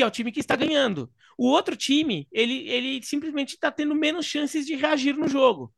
[0.00, 1.12] que é o time que está ganhando.
[1.36, 5.74] O outro time, ele, ele simplesmente está tendo menos chances de reagir no jogo.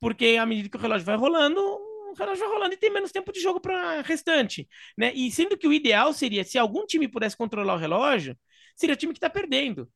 [0.00, 3.12] Porque à medida que o relógio vai rolando, o relógio vai rolando e tem menos
[3.12, 4.66] tempo de jogo para restante.
[4.96, 5.12] Né?
[5.14, 8.34] E sendo que o ideal seria, se algum time pudesse controlar o relógio,
[8.74, 9.86] seria o time que está perdendo.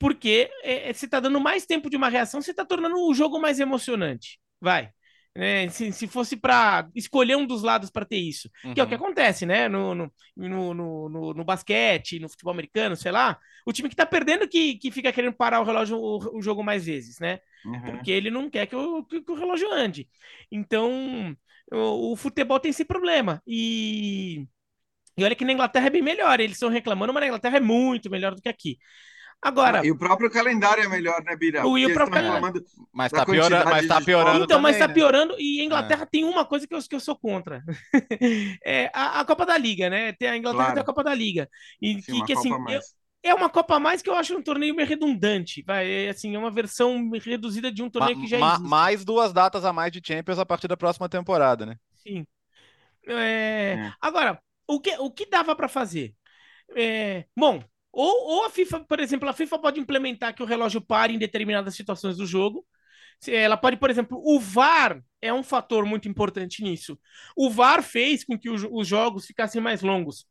[0.00, 3.14] Porque é, é você está dando mais tempo de uma reação, você está tornando o
[3.14, 4.40] jogo mais emocionante.
[4.60, 4.90] Vai.
[5.38, 8.72] É, se, se fosse para escolher um dos lados para ter isso, uhum.
[8.72, 9.04] que é o que uhum.
[9.04, 9.68] acontece, né?
[9.68, 14.06] No, no, no, no, no, basquete, no futebol americano, sei lá, o time que tá
[14.06, 17.38] perdendo que, que fica querendo parar o relógio, o, o jogo mais vezes, né?
[17.66, 17.82] Uhum.
[17.82, 20.08] Porque ele não quer que o, que, que o relógio ande.
[20.50, 21.36] Então,
[21.70, 23.42] o, o, futebol tem esse problema.
[23.46, 24.46] E,
[25.18, 27.60] e olha que na Inglaterra é bem melhor, eles estão reclamando, mas na Inglaterra é
[27.60, 28.78] muito melhor do que aqui.
[29.42, 29.80] Agora.
[29.80, 31.66] Ah, e o próprio calendário é melhor, né, Bira?
[31.66, 32.64] O, e o próprio calendário.
[32.92, 34.44] Mas tá, piora, mas tá piorando.
[34.44, 34.94] Então, também, mas tá né?
[34.94, 35.36] piorando.
[35.38, 36.06] E a Inglaterra é.
[36.06, 37.62] tem uma coisa que eu, que eu sou contra:
[38.64, 40.12] é a, a, Copa da Liga, né?
[40.14, 40.74] Tem a Inglaterra claro.
[40.74, 41.48] tem a Copa da Liga.
[41.80, 42.50] E Sim, que, que assim.
[42.50, 42.80] Eu,
[43.22, 45.62] é uma Copa a mais que eu acho um torneio meio redundante.
[45.66, 48.68] Vai, é, assim, é uma versão reduzida de um torneio ma, que já ma, existe.
[48.68, 51.76] Mais duas datas a mais de Champions a partir da próxima temporada, né?
[51.94, 52.26] Sim.
[53.06, 53.74] É...
[53.78, 53.92] É.
[54.00, 56.14] Agora, o que, o que dava para fazer?
[56.74, 57.24] É...
[57.36, 57.62] Bom,
[57.96, 61.18] ou, ou a FIFA, por exemplo, a FIFA pode implementar que o relógio pare em
[61.18, 62.62] determinadas situações do jogo.
[63.26, 66.98] Ela pode, por exemplo, o VAR é um fator muito importante nisso.
[67.34, 70.26] O VAR fez com que os jogos ficassem mais longos.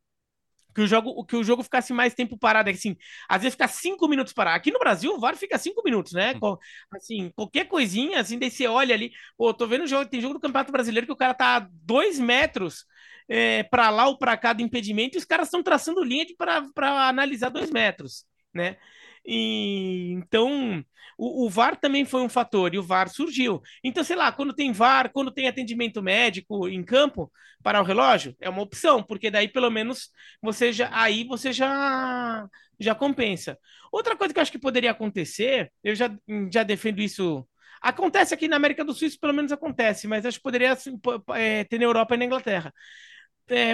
[0.75, 2.69] Que o jogo, que o jogo ficasse mais tempo parado.
[2.69, 2.95] Assim,
[3.27, 4.57] às vezes fica cinco minutos parado.
[4.57, 6.35] Aqui no Brasil, o VAR fica cinco minutos, né?
[6.43, 6.57] Hum.
[6.93, 9.11] Assim, qualquer coisinha, assim, daí você olha ali.
[9.35, 11.67] Pô, tô vendo o jogo, tem jogo do Campeonato Brasileiro que o cara tá a
[11.71, 12.85] dois metros
[13.27, 17.07] é, para lá ou para cá do impedimento e os caras estão traçando linha para
[17.07, 18.77] analisar dois metros, né?
[19.25, 20.83] E, então,
[21.17, 23.61] o, o, VAR também foi um fator e o VAR surgiu.
[23.83, 27.31] Então, sei lá, quando tem VAR, quando tem atendimento médico em campo
[27.63, 30.11] para o relógio, é uma opção, porque daí pelo menos
[30.41, 32.47] você já aí você já
[32.79, 33.57] já compensa.
[33.91, 36.11] Outra coisa que eu acho que poderia acontecer, eu já,
[36.51, 37.47] já defendo isso.
[37.81, 40.99] Acontece aqui na América do Sul, isso pelo menos acontece, mas acho que poderia assim,
[41.35, 42.73] é, ter na Europa e na Inglaterra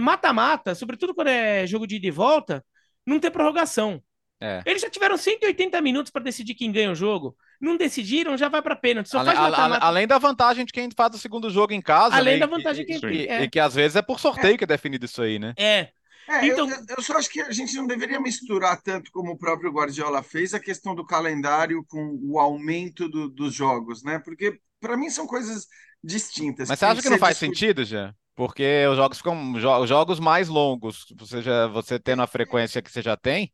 [0.02, 2.64] mata-mata, é, sobretudo quando é jogo de ida e volta,
[3.06, 4.02] não ter prorrogação.
[4.42, 4.64] É.
[4.66, 7.38] Eles já tiveram 180 minutos para decidir quem ganha o jogo.
[7.60, 9.08] Não decidiram, já vai para pênalti.
[9.08, 9.84] Só além, faz mata -mata.
[9.84, 12.16] além da vantagem de quem faz o segundo jogo em casa.
[12.16, 12.40] Além né?
[12.40, 13.44] da vantagem de quem e, é.
[13.44, 14.58] e, que às vezes é por sorteio é.
[14.58, 15.54] que é definido isso aí, né?
[15.58, 15.90] É.
[16.28, 16.70] É, então...
[16.70, 20.24] Eu, eu, só acho que a gente não deveria misturar tanto como o próprio Guardiola
[20.24, 24.20] fez a questão do calendário com o aumento do, dos jogos, né?
[24.20, 25.68] Porque para mim são coisas
[26.04, 26.70] distintas.
[26.70, 27.60] Mas você acha que não faz discute...
[27.60, 28.14] sentido, já?
[28.42, 32.92] Porque os jogos ficam os jogos mais longos, você já você tendo a frequência que
[32.92, 33.54] você já tem.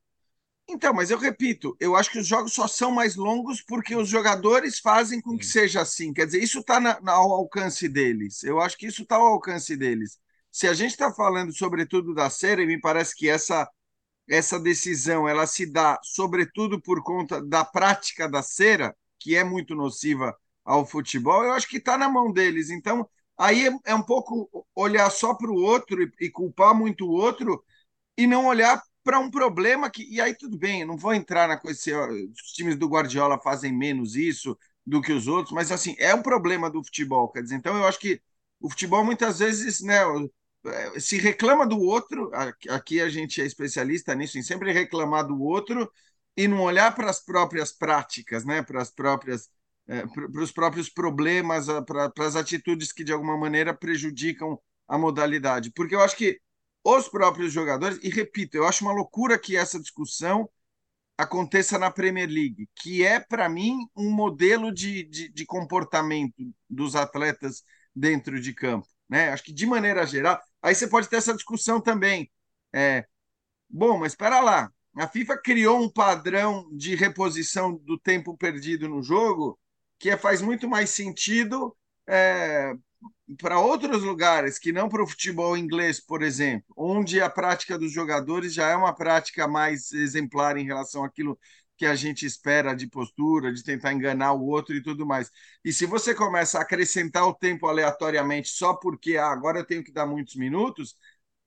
[0.66, 4.08] Então, mas eu repito, eu acho que os jogos só são mais longos porque os
[4.08, 6.14] jogadores fazem com que seja assim.
[6.14, 8.46] Quer dizer, isso está ao alcance deles.
[8.46, 10.18] Eu acho que isso está ao alcance deles.
[10.50, 13.70] Se a gente está falando sobretudo da série, me parece que essa
[14.30, 19.76] essa decisão ela se dá sobretudo por conta da prática da cera, que é muito
[19.76, 21.44] nociva ao futebol.
[21.44, 22.70] Eu acho que está na mão deles.
[22.70, 23.06] Então,
[23.38, 27.12] Aí é, é um pouco olhar só para o outro e, e, culpar muito o
[27.12, 27.64] outro
[28.18, 30.04] e não olhar para um problema que.
[30.14, 33.40] E aí tudo bem, eu não vou entrar na coisa se os times do Guardiola
[33.40, 37.42] fazem menos isso do que os outros, mas assim, é um problema do futebol, quer
[37.44, 38.22] dizer, então eu acho que
[38.60, 40.00] o futebol muitas vezes, né,
[40.66, 42.32] é, se reclama do outro,
[42.70, 45.92] aqui a gente é especialista nisso, em sempre reclamar do outro
[46.38, 48.62] e não olhar para as próprias práticas, né?
[48.62, 49.50] para as próprias
[49.88, 55.72] é, para os próprios problemas, para as atitudes que de alguma maneira prejudicam a modalidade.
[55.72, 56.40] Porque eu acho que
[56.84, 60.50] os próprios jogadores, e repito, eu acho uma loucura que essa discussão
[61.18, 66.36] aconteça na Premier League, que é, para mim, um modelo de, de, de, comportamento
[66.70, 67.64] dos atletas
[67.96, 68.88] dentro de campo.
[69.10, 69.30] Né?
[69.30, 72.32] Acho que, de maneira geral, aí você pode ter essa discussão também.
[72.72, 73.06] É,
[73.70, 79.02] bom, mas espera lá, a FIFA criou um padrão de reposição do tempo perdido no
[79.02, 79.60] jogo
[80.00, 81.76] que é, faz muito mais sentido
[82.08, 82.74] é,
[83.40, 87.92] para outros lugares que não para o futebol inglês, por exemplo, onde a prática dos
[87.92, 91.38] jogadores já é uma prática mais exemplar em relação àquilo
[91.78, 95.30] que a gente espera de postura, de tentar enganar o outro e tudo mais.
[95.64, 99.84] E se você começa a acrescentar o tempo aleatoriamente só porque ah, agora eu tenho
[99.84, 100.96] que dar muitos minutos,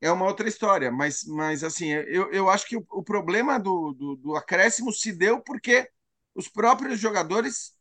[0.01, 0.91] é uma outra história.
[0.93, 5.13] Mas, mas assim, eu, eu acho que o, o problema do, do, do acréscimo se
[5.13, 5.89] deu porque
[6.35, 7.73] os próprios jogadores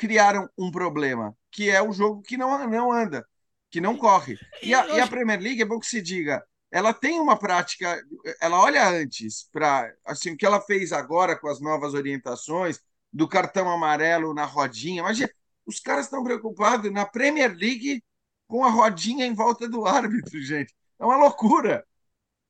[0.00, 3.22] criaram um problema, que é o jogo que não, não anda,
[3.70, 4.38] que não corre.
[4.62, 8.02] E a, e a Premier League, é bom que se diga, ela tem uma prática,
[8.40, 12.80] ela olha antes para assim o que ela fez agora com as novas orientações
[13.12, 15.02] do cartão amarelo na rodinha.
[15.02, 15.18] Mas
[15.66, 18.02] os caras estão preocupados na Premier League
[18.48, 20.74] com a rodinha em volta do árbitro, gente.
[20.98, 21.86] É uma loucura.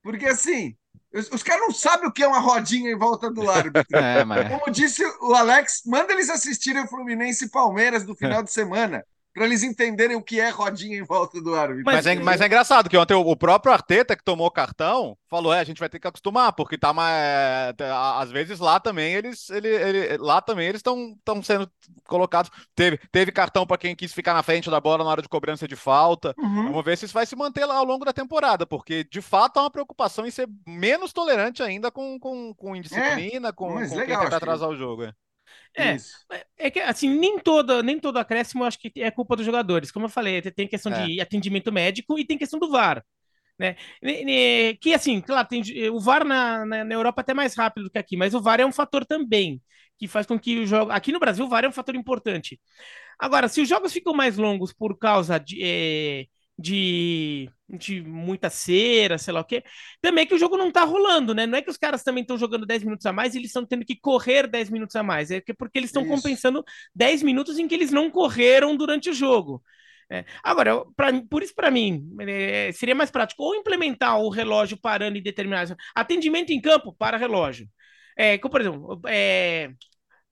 [0.04, 0.76] Porque assim,
[1.12, 3.84] os, caras não sabem o que é uma rodinha em volta do árbitro.
[3.92, 4.48] É, mas...
[4.48, 9.04] Como disse o Alex, manda eles assistirem o Fluminense e Palmeiras do final de semana
[9.32, 11.84] para eles entenderem o que é rodinha em volta do árbitro.
[11.84, 15.52] Mas, mas, é, mas é engraçado que ontem o, próprio Arteta, que tomou cartão, falou:
[15.52, 17.74] é, a gente vai ter que acostumar, porque tá mais.
[17.78, 19.48] É, às vezes lá também eles.
[19.50, 21.70] Ele, ele, lá também eles estão sendo
[22.06, 22.50] colocados.
[22.74, 25.68] Teve, teve cartão para quem quis ficar na frente da bola na hora de cobrança
[25.68, 26.34] de falta.
[26.36, 26.64] Uhum.
[26.64, 29.58] Vamos ver se isso vai se manter lá ao longo da temporada, porque de fato
[29.58, 33.78] há uma preocupação em ser menos tolerante ainda com, com, com indisciplina, é, com, com
[33.78, 34.74] legal, quem tentar atrasar que...
[34.74, 35.04] o jogo.
[35.04, 35.14] É.
[35.76, 35.96] É,
[36.32, 39.46] é, é que assim, nem todo, nem todo acréscimo eu acho que é culpa dos
[39.46, 39.90] jogadores.
[39.90, 41.06] Como eu falei, tem questão é.
[41.06, 43.04] de atendimento médico e tem questão do VAR.
[43.58, 43.76] Né?
[44.80, 47.90] Que assim, claro, tem, o VAR na, na, na, Europa é até mais rápido do
[47.90, 49.60] que aqui, mas o VAR é um fator também
[49.98, 50.90] que faz com que o jogo.
[50.90, 52.58] Aqui no Brasil, o VAR é um fator importante.
[53.18, 55.60] Agora, se os jogos ficam mais longos por causa de.
[55.62, 56.26] É,
[56.58, 59.62] de, de muita cera, sei lá o quê.
[60.00, 61.46] Também é que o jogo não tá rolando, né?
[61.46, 63.64] Não é que os caras também estão jogando 10 minutos a mais e eles estão
[63.64, 65.30] tendo que correr 10 minutos a mais.
[65.30, 69.62] É porque eles estão compensando 10 minutos em que eles não correram durante o jogo.
[70.12, 70.24] É.
[70.42, 75.16] Agora, pra, por isso, para mim, é, seria mais prático ou implementar o relógio parando
[75.16, 75.66] e determinar.
[75.94, 77.68] Atendimento em campo para relógio.
[78.16, 79.70] É, como, por exemplo, é,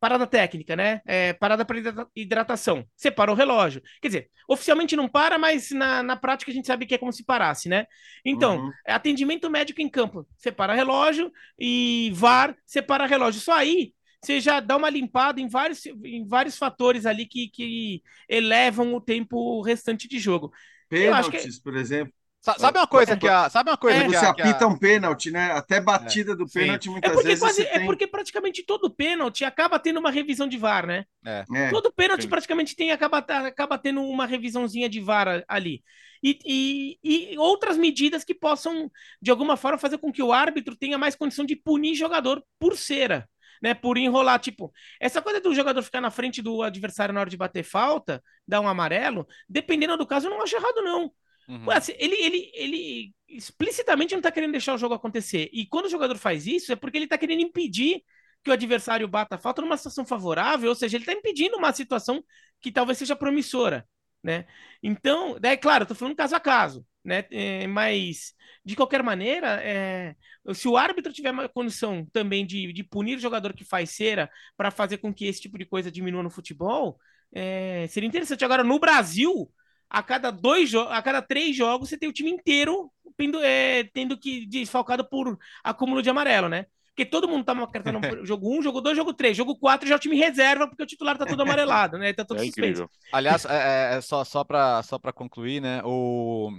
[0.00, 1.00] parada técnica, né?
[1.06, 1.78] É, parada para
[2.14, 2.84] hidratação.
[2.96, 3.82] Separa o relógio.
[4.00, 7.12] Quer dizer, oficialmente não para, mas na, na prática a gente sabe que é como
[7.12, 7.86] se parasse, né?
[8.24, 8.72] Então, uhum.
[8.86, 10.26] atendimento médico em campo.
[10.36, 13.40] Separa relógio e VAR, separa relógio.
[13.40, 18.02] Só aí você já dá uma limpada em vários, em vários fatores ali que, que
[18.28, 20.52] elevam o tempo restante de jogo.
[20.88, 22.12] Pênaltis, por exemplo.
[22.40, 23.50] Sabe uma coisa que a.
[23.50, 24.68] Sabe uma coisa é, que você a, apita a...
[24.68, 25.52] um pênalti, né?
[25.52, 26.36] Até batida é.
[26.36, 27.42] do pênalti, muitas é porque vezes.
[27.42, 27.82] Quase, é tem...
[27.82, 31.04] É porque praticamente todo pênalti acaba tendo uma revisão de VAR, né?
[31.26, 31.44] É.
[31.52, 31.70] é.
[31.70, 32.28] Todo pênalti sim.
[32.28, 35.82] praticamente tem, acaba, acaba tendo uma revisãozinha de VAR ali.
[36.22, 36.98] E, e,
[37.32, 41.14] e, outras medidas que possam, de alguma forma, fazer com que o árbitro tenha mais
[41.14, 43.28] condição de punir jogador por cera.
[43.60, 47.28] Né, por enrolar, tipo, essa coisa do jogador ficar na frente do adversário na hora
[47.28, 51.10] de bater falta, dar um amarelo, dependendo do caso, eu não acho errado, não.
[51.48, 51.70] Uhum.
[51.70, 55.48] Assim, ele, ele, ele explicitamente não está querendo deixar o jogo acontecer.
[55.52, 58.02] E quando o jogador faz isso, é porque ele está querendo impedir
[58.44, 61.72] que o adversário bata a falta numa situação favorável, ou seja, ele está impedindo uma
[61.72, 62.22] situação
[62.60, 63.86] que talvez seja promissora.
[64.22, 64.46] Né?
[64.82, 67.24] Então, daí, claro, tô falando caso a caso, né?
[67.30, 68.34] É, mas,
[68.64, 70.14] de qualquer maneira, é,
[70.52, 74.28] se o árbitro tiver uma condição também de, de punir o jogador que faz cera
[74.56, 76.98] para fazer com que esse tipo de coisa diminua no futebol,
[77.32, 78.44] é, seria interessante.
[78.44, 79.48] Agora, no Brasil,
[79.90, 84.16] a cada dois a cada três jogos você tem o time inteiro tendo, é, tendo
[84.16, 86.66] que desfalcado por acúmulo de amarelo, né?
[86.88, 87.84] Porque todo mundo tá marcando
[88.26, 90.82] jogo 1, um, jogo 2, jogo 3, jogo 4 já é o time reserva, porque
[90.82, 92.12] o titular tá todo amarelado, né?
[92.12, 92.60] Tá todo é suspenso.
[92.60, 92.90] Incrível.
[93.12, 95.80] Aliás, é, é, só, só para só concluir, né?
[95.84, 96.50] O,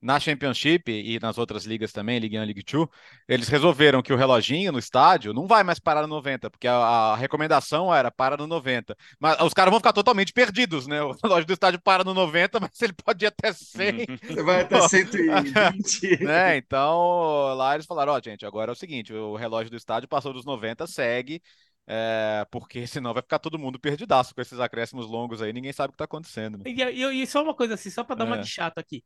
[0.00, 2.88] na Championship e nas outras ligas também, Ligue 1 Ligue 2,
[3.26, 6.74] eles resolveram que o reloginho no estádio não vai mais parar no 90, porque a,
[6.74, 8.96] a recomendação era para no 90.
[9.18, 11.02] Mas os caras vão ficar totalmente perdidos, né?
[11.02, 14.06] O relógio do estádio para no 90, mas ele pode ir até 100.
[14.22, 16.22] Você vai até 120.
[16.24, 16.56] né?
[16.56, 20.08] Então, lá eles falaram, ó, oh, gente, agora é o seguinte, o relógio do estádio
[20.08, 21.42] passou dos 90, segue
[21.86, 25.88] É, porque senão vai ficar todo mundo perdidaço com esses acréscimos longos aí, ninguém sabe
[25.88, 26.58] o que tá acontecendo.
[26.58, 26.64] Né?
[26.66, 28.26] E, e, e, só uma coisa assim, só para dar é.
[28.28, 29.02] uma de chato aqui.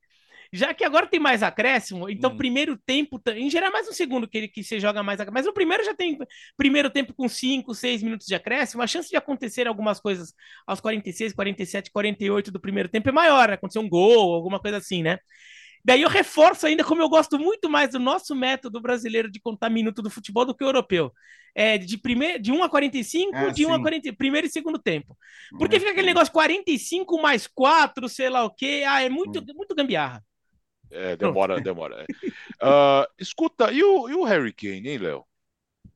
[0.53, 2.37] Já que agora tem mais acréscimo, então hum.
[2.37, 5.47] primeiro tempo, em geral é mais um segundo que, ele, que você joga mais Mas
[5.47, 6.19] o primeiro já tem
[6.59, 10.35] primeiro tempo com 5, 6 minutos de acréscimo, a chance de acontecer algumas coisas
[10.67, 15.03] aos 46, 47, 48 do primeiro tempo é maior, acontecer um gol, alguma coisa assim,
[15.03, 15.19] né?
[15.85, 19.69] Daí eu reforço ainda como eu gosto muito mais do nosso método brasileiro de contar
[19.69, 21.11] minuto do futebol do que o europeu.
[21.55, 23.75] É de, primeir, de 1 a 45, é, de 1 sim.
[23.75, 25.17] a 40, primeiro e segundo tempo.
[25.59, 28.85] Porque é, fica aquele negócio 45 mais 4, sei lá o quê.
[28.87, 29.55] Ah, é muito, hum.
[29.55, 30.23] muito gambiarra.
[30.93, 32.05] É, demora, demora.
[32.63, 35.25] Uh, escuta, e o, e o Harry Kane, hein, Léo?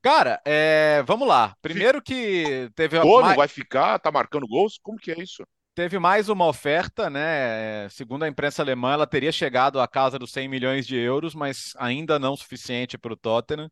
[0.01, 1.55] Cara, é, vamos lá.
[1.61, 2.99] Primeiro que teve.
[2.99, 3.37] Dono mais...
[3.37, 4.79] vai ficar, tá marcando gols?
[4.81, 5.43] Como que é isso?
[5.75, 7.87] Teve mais uma oferta, né?
[7.89, 11.73] Segundo a imprensa alemã, ela teria chegado à casa dos 100 milhões de euros, mas
[11.77, 13.69] ainda não suficiente para o Tottenham.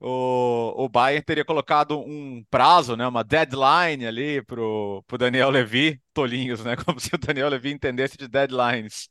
[0.00, 6.00] O, o Bayern teria colocado um prazo, né, uma deadline ali para o Daniel Levy,
[6.12, 9.08] tolinhos, né, como se o Daniel Levy entendesse de deadlines.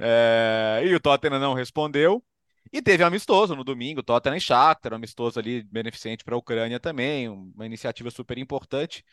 [0.00, 2.22] É, e o Tottenham não respondeu.
[2.72, 6.78] E teve amistoso no domingo, Tottenham e Shakhtar, um amistoso ali beneficente para a Ucrânia
[6.78, 9.04] também, uma iniciativa super importante.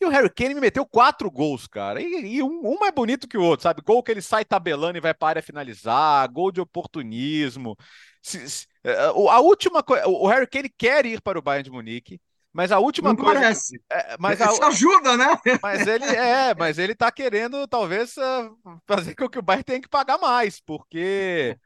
[0.00, 2.00] E o Harry Kane me meteu quatro gols, cara.
[2.00, 3.82] E, e um, um, mais bonito que o outro, sabe?
[3.82, 7.76] Gol que ele sai tabelando e vai para a área finalizar, gol de oportunismo.
[8.22, 10.06] Se, se, é, a última coisa.
[10.08, 12.20] O Harry Kane quer ir para o Bayern de Munique.
[12.52, 13.40] Mas a última Não coisa.
[13.40, 13.80] Parece.
[13.90, 15.38] É, mas a, Isso ajuda, né?
[15.62, 19.80] Mas ele é, mas ele tá querendo, talvez, uh, fazer com que o Bayern tenha
[19.80, 21.56] que pagar mais, porque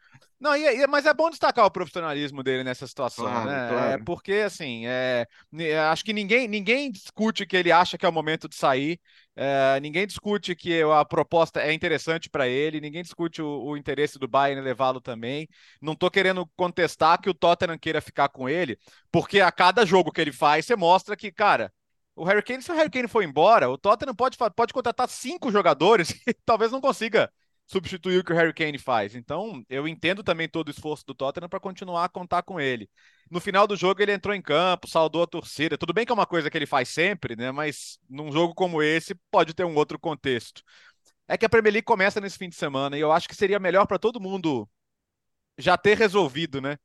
[0.44, 3.68] não, e, e, mas é bom destacar o profissionalismo dele nessa situação, claro, né?
[3.70, 3.92] Claro.
[3.92, 5.26] É porque, assim, é,
[5.90, 9.00] acho que ninguém, ninguém discute que ele acha que é o momento de sair,
[9.36, 14.18] é, ninguém discute que a proposta é interessante para ele, ninguém discute o, o interesse
[14.18, 15.48] do Bayern levá-lo também.
[15.80, 18.78] Não estou querendo contestar que o Tottenham queira ficar com ele,
[19.10, 21.72] porque a cada jogo que ele faz, você mostra que, cara,
[22.14, 25.50] o Harry Kane, se o Harry Kane for embora, o Tottenham pode, pode contratar cinco
[25.50, 27.30] jogadores e talvez não consiga
[27.66, 29.14] substituir o que o Harry Kane faz.
[29.14, 32.88] Então, eu entendo também todo o esforço do Tottenham para continuar a contar com ele.
[33.30, 35.78] No final do jogo, ele entrou em campo, saudou a torcida.
[35.78, 37.50] Tudo bem que é uma coisa que ele faz sempre, né?
[37.50, 40.62] Mas num jogo como esse, pode ter um outro contexto.
[41.26, 43.58] É que a Premier League começa nesse fim de semana e eu acho que seria
[43.58, 44.68] melhor para todo mundo
[45.58, 46.76] já ter resolvido, né?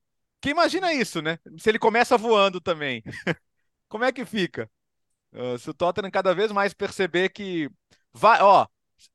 [0.42, 1.38] Que imagina isso, né?
[1.58, 3.04] Se ele começa voando também.
[3.90, 4.70] Como é que fica?
[5.34, 7.70] Uh, se o Tottenham cada vez mais perceber que
[8.14, 8.66] vai, ó,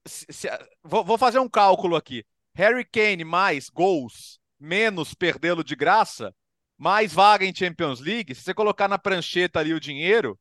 [0.07, 0.49] se, se,
[0.83, 2.25] vou, vou fazer um cálculo aqui.
[2.55, 6.35] Harry Kane mais gols, menos perdê-lo de graça,
[6.77, 10.39] mais vaga em Champions League, se você colocar na prancheta ali o dinheiro,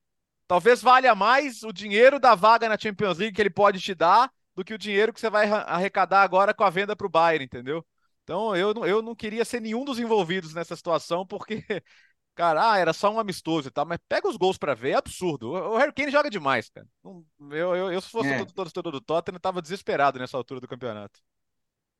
[0.47, 4.31] talvez valha mais o dinheiro da vaga na Champions League que ele pode te dar
[4.55, 7.45] do que o dinheiro que você vai arrecadar agora com a venda para o Bayern,
[7.45, 7.85] entendeu?
[8.23, 11.63] Então eu, eu não queria ser nenhum dos envolvidos nessa situação, porque
[12.35, 14.95] Cara, ah, era só um amistoso e tal, mas pega os gols para ver, é
[14.95, 15.51] absurdo.
[15.51, 16.87] O Harry Kane joga demais, cara.
[17.03, 18.43] Eu, eu, eu se fosse é.
[18.45, 21.19] torcedor do Tottenham, tava desesperado nessa altura do campeonato.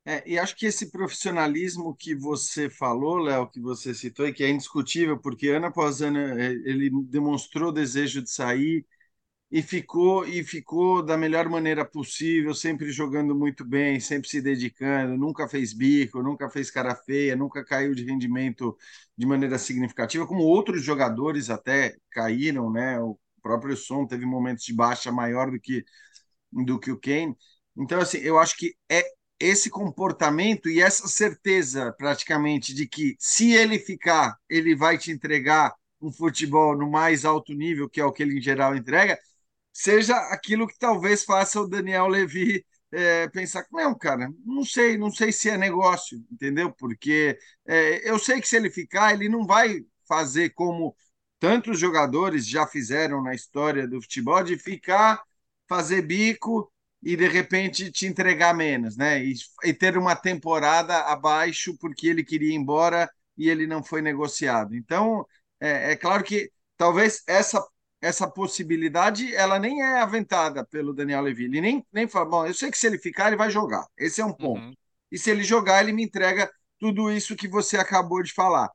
[0.06, 4.44] É, e acho que esse profissionalismo que você falou, Léo, que você citou, e que
[4.44, 8.86] é indiscutível, porque ano após ano é, ele demonstrou desejo de sair,
[9.54, 15.16] e ficou e ficou da melhor maneira possível, sempre jogando muito bem, sempre se dedicando,
[15.16, 18.76] nunca fez bico, nunca fez cara feia, nunca caiu de rendimento
[19.16, 23.00] de maneira significativa, como outros jogadores até caíram, né?
[23.00, 25.86] O próprio Son teve momentos de baixa maior do que
[26.52, 27.36] do que o Kane.
[27.78, 29.04] Então assim, eu acho que é
[29.40, 35.74] esse comportamento e essa certeza praticamente de que se ele ficar, ele vai te entregar
[36.02, 39.18] um futebol no mais alto nível, que é o que ele em geral entrega,
[39.74, 45.12] seja aquilo que talvez faça o Daniel Levy é, pensar, não, cara, não sei, não
[45.12, 46.72] sei se é negócio, entendeu?
[46.72, 50.96] Porque é, eu sei que se ele ficar, ele não vai fazer como
[51.40, 55.22] tantos jogadores já fizeram na história do futebol, de ficar,
[55.68, 59.24] fazer bico e de repente te entregar menos, né?
[59.24, 59.34] E,
[59.64, 64.76] e ter uma temporada abaixo porque ele queria ir embora e ele não foi negociado.
[64.76, 65.26] Então,
[65.60, 67.62] é, é claro que talvez essa
[68.04, 71.46] essa possibilidade ela nem é aventada pelo Daniel Levy.
[71.46, 73.88] Ele nem, nem fala, bom, eu sei que se ele ficar, ele vai jogar.
[73.98, 74.60] Esse é um ponto.
[74.60, 74.74] Uhum.
[75.10, 78.70] E se ele jogar, ele me entrega tudo isso que você acabou de falar.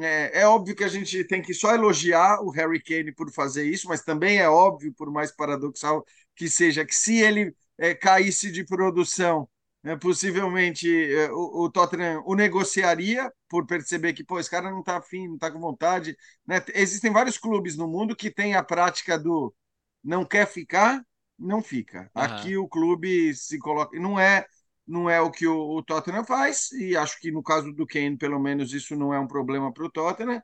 [0.00, 3.64] É, é, óbvio que a gente tem que só elogiar o Harry Kane por fazer
[3.64, 6.04] isso, mas também é óbvio, por mais paradoxal
[6.36, 9.48] que seja, que se ele é, caísse de produção
[9.82, 14.80] né, possivelmente é, o, o, Tottenham o negociaria por perceber que pô, esse cara não
[14.80, 16.16] está afim, não está com vontade.
[16.46, 16.62] Né?
[16.74, 19.54] Existem vários clubes no mundo que têm a prática do
[20.02, 21.02] não quer ficar,
[21.38, 22.10] não fica.
[22.14, 22.22] Uhum.
[22.22, 23.98] Aqui o clube se coloca.
[23.98, 24.46] Não é,
[24.86, 28.16] não é o que o, o, Tottenham faz, e acho que no caso do Kane,
[28.16, 30.42] pelo menos, isso não é um problema para o Tottenham.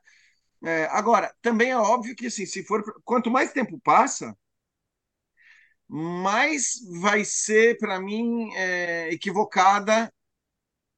[0.63, 4.35] É, agora, também é óbvio que assim, se for quanto mais tempo passa,
[5.87, 10.11] mais vai ser para mim é, equivocada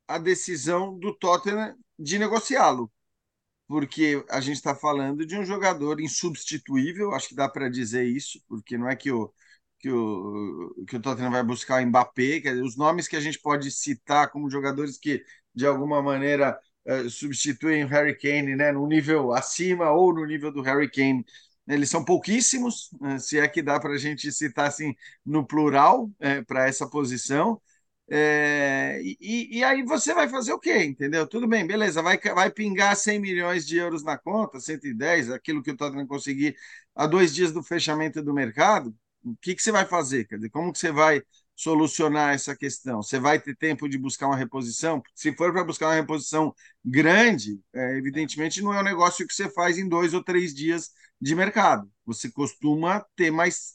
[0.08, 2.92] a decisão do Tottenham de negociá-lo,
[3.68, 8.42] porque a gente está falando de um jogador insubstituível, acho que dá para dizer isso,
[8.48, 9.34] porque não é que o
[9.80, 13.40] que o, que o Tottenham vai buscar o Mbappé, que os nomes que a gente
[13.40, 15.24] pode citar como jogadores que
[15.54, 20.52] de alguma maneira uh, substituem o Harry Kane, né, no nível acima ou no nível
[20.52, 21.26] do Harry Kane,
[21.68, 24.96] eles são pouquíssimos, uh, se é que dá para a gente citar assim
[25.26, 27.62] no plural eh, para essa posição.
[28.10, 30.84] É, e, e, aí você vai fazer o quê?
[30.86, 31.28] Entendeu?
[31.28, 35.72] Tudo bem, beleza, vai, vai pingar 100 milhões de euros na conta, 110, aquilo que
[35.72, 36.56] o Tottenham conseguir
[36.96, 38.96] há dois dias do fechamento do mercado.
[39.24, 40.26] O que, que você vai fazer?
[40.26, 41.22] Quer dizer, como que você vai
[41.58, 43.02] solucionar essa questão?
[43.02, 45.02] Você vai ter tempo de buscar uma reposição?
[45.16, 46.54] Se for para buscar uma reposição
[46.86, 50.92] grande, é, evidentemente não é um negócio que você faz em dois ou três dias
[51.20, 51.90] de mercado.
[52.06, 53.74] Você costuma ter mais,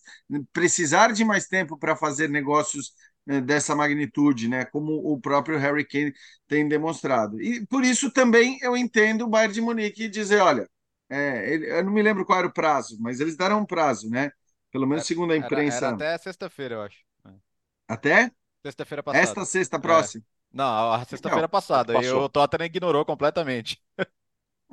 [0.52, 2.92] precisar de mais tempo para fazer negócios
[3.26, 4.64] né, dessa magnitude, né?
[4.64, 6.14] Como o próprio Harry Kane
[6.46, 7.42] tem demonstrado.
[7.42, 10.68] E por isso também eu entendo o Bayern de Munique dizer, olha,
[11.10, 14.30] é, eu não me lembro qual era o prazo, mas eles deram um prazo, né?
[14.70, 15.78] Pelo menos segundo a imprensa.
[15.78, 17.11] Era, era até sexta-feira, eu acho.
[17.92, 17.94] É.
[17.94, 18.32] Até?
[18.64, 19.24] Sexta-feira passada.
[19.24, 20.24] Esta sexta próxima.
[20.24, 20.56] É.
[20.56, 22.02] Não, a sexta-feira passada.
[22.02, 23.80] E o Tottenham ignorou completamente.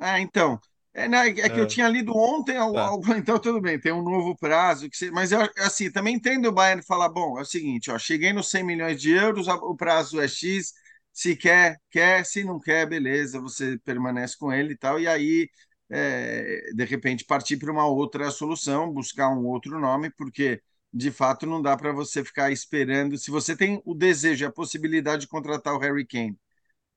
[0.02, 0.58] Ah, então.
[0.92, 1.60] É, né, é que é.
[1.60, 2.90] eu tinha lido ontem, tá.
[3.16, 6.82] então tudo bem, tem um novo prazo, que mas eu assim, também entendo o Bayern
[6.82, 10.26] falar, bom, é o seguinte, ó, cheguei nos 100 milhões de euros, o prazo é
[10.26, 10.72] X,
[11.12, 15.48] se quer, quer, se não quer, beleza, você permanece com ele e tal, e aí,
[15.90, 20.60] é, de repente, partir para uma outra solução, buscar um outro nome, porque,
[20.92, 25.22] de fato, não dá para você ficar esperando, se você tem o desejo, a possibilidade
[25.22, 26.36] de contratar o Harry Kane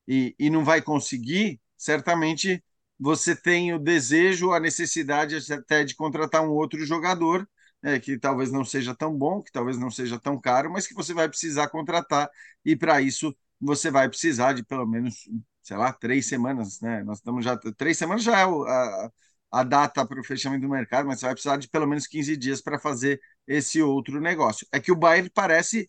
[0.07, 2.63] e, e não vai conseguir, certamente
[2.99, 7.47] você tem o desejo, a necessidade até de contratar um outro jogador,
[7.81, 10.93] é, que talvez não seja tão bom, que talvez não seja tão caro, mas que
[10.93, 12.29] você vai precisar contratar,
[12.63, 15.27] e para isso você vai precisar de pelo menos,
[15.61, 17.03] sei lá, três semanas, né?
[17.03, 17.57] Nós estamos já.
[17.77, 19.11] Três semanas já é a,
[19.53, 22.35] a data para o fechamento do mercado, mas você vai precisar de pelo menos 15
[22.35, 24.65] dias para fazer esse outro negócio.
[24.71, 25.87] É que o Bayern parece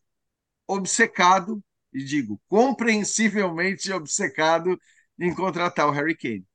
[0.68, 4.78] obcecado, e digo, compreensivelmente obcecado
[5.18, 6.46] em contratar o Harry Kane.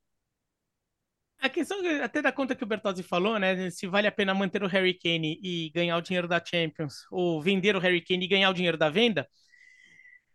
[1.39, 3.71] A questão até da conta que o Bertozzi falou, né?
[3.71, 7.41] Se vale a pena manter o Harry Kane e ganhar o dinheiro da Champions, ou
[7.41, 9.27] vender o Harry Kane e ganhar o dinheiro da venda,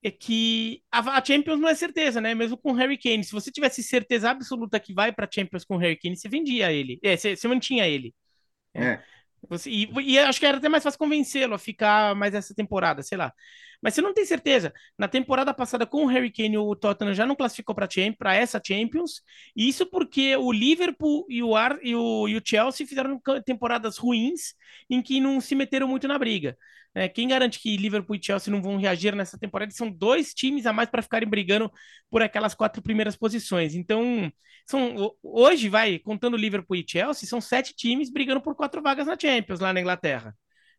[0.04, 2.34] é que a, Champions não é certeza, né?
[2.34, 3.24] Mesmo com o Harry Kane.
[3.24, 6.70] Se você tivesse certeza absoluta que vai para Champions com o Harry Kane, você vendia
[6.70, 7.00] ele.
[7.02, 8.14] É, você, você mantinha ele.
[8.74, 8.84] É.
[8.84, 9.04] é.
[9.48, 13.02] Você, e, e acho que era até mais fácil convencê-lo a ficar mais essa temporada,
[13.02, 13.32] sei lá.
[13.84, 14.72] Mas você não tem certeza.
[14.98, 19.20] Na temporada passada, com o Harry Kane, o Tottenham já não classificou para essa Champions.
[19.54, 23.98] E isso porque o Liverpool e o, Ar, e, o, e o Chelsea fizeram temporadas
[23.98, 24.54] ruins
[24.88, 26.56] em que não se meteram muito na briga.
[26.94, 29.70] É, quem garante que Liverpool e Chelsea não vão reagir nessa temporada?
[29.72, 31.70] São dois times a mais para ficarem brigando
[32.08, 33.74] por aquelas quatro primeiras posições.
[33.74, 34.32] Então,
[34.66, 39.18] são, hoje, vai, contando Liverpool e Chelsea, são sete times brigando por quatro vagas na
[39.18, 40.34] Champions lá na Inglaterra.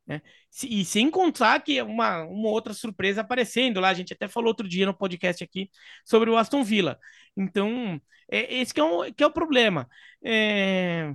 [0.07, 0.21] Né?
[0.63, 4.67] E sem contar que uma, uma outra surpresa aparecendo lá, a gente até falou outro
[4.67, 5.69] dia no podcast aqui
[6.05, 6.99] sobre o Aston Villa.
[7.35, 7.99] Então,
[8.29, 9.87] é, esse que é, um, que é o problema.
[10.23, 11.13] É,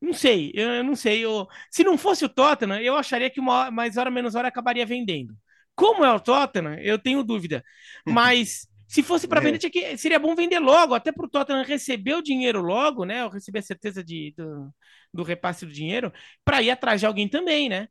[0.00, 1.24] não sei, eu não sei.
[1.24, 4.86] Eu, se não fosse o Tottenham, eu acharia que uma, mais hora menos hora acabaria
[4.86, 5.34] vendendo.
[5.74, 7.64] Como é o Tottenham, eu tenho dúvida.
[8.06, 9.44] Mas se fosse para é.
[9.44, 13.24] vender, que, seria bom vender logo, até para o Tottenham receber o dinheiro logo, né?
[13.24, 14.72] Ou receber a certeza de, do,
[15.12, 16.12] do repasse do dinheiro,
[16.44, 17.88] para ir atrás de alguém também, né?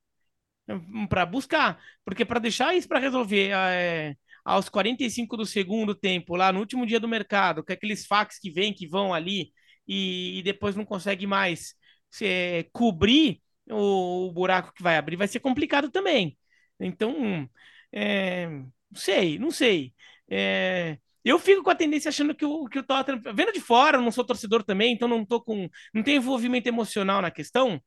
[1.09, 6.51] Para buscar, porque para deixar isso para resolver é, aos 45 do segundo tempo, lá
[6.51, 9.51] no último dia do mercado, com aqueles fax que vêm, que vão ali
[9.87, 11.75] e, e depois não consegue mais
[12.09, 16.37] se, cobrir o, o, buraco que vai abrir, vai ser complicado também.
[16.79, 17.49] Então,
[17.91, 19.93] é, não sei, não sei.
[20.29, 23.97] É, eu fico com a tendência achando que o, que o Tottenham, vendo de fora,
[23.97, 27.81] eu não sou torcedor também, então não tô com, não tenho envolvimento emocional na questão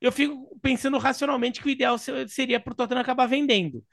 [0.00, 1.96] eu fico pensando racionalmente que o ideal
[2.28, 3.84] seria para o Tottenham acabar vendendo.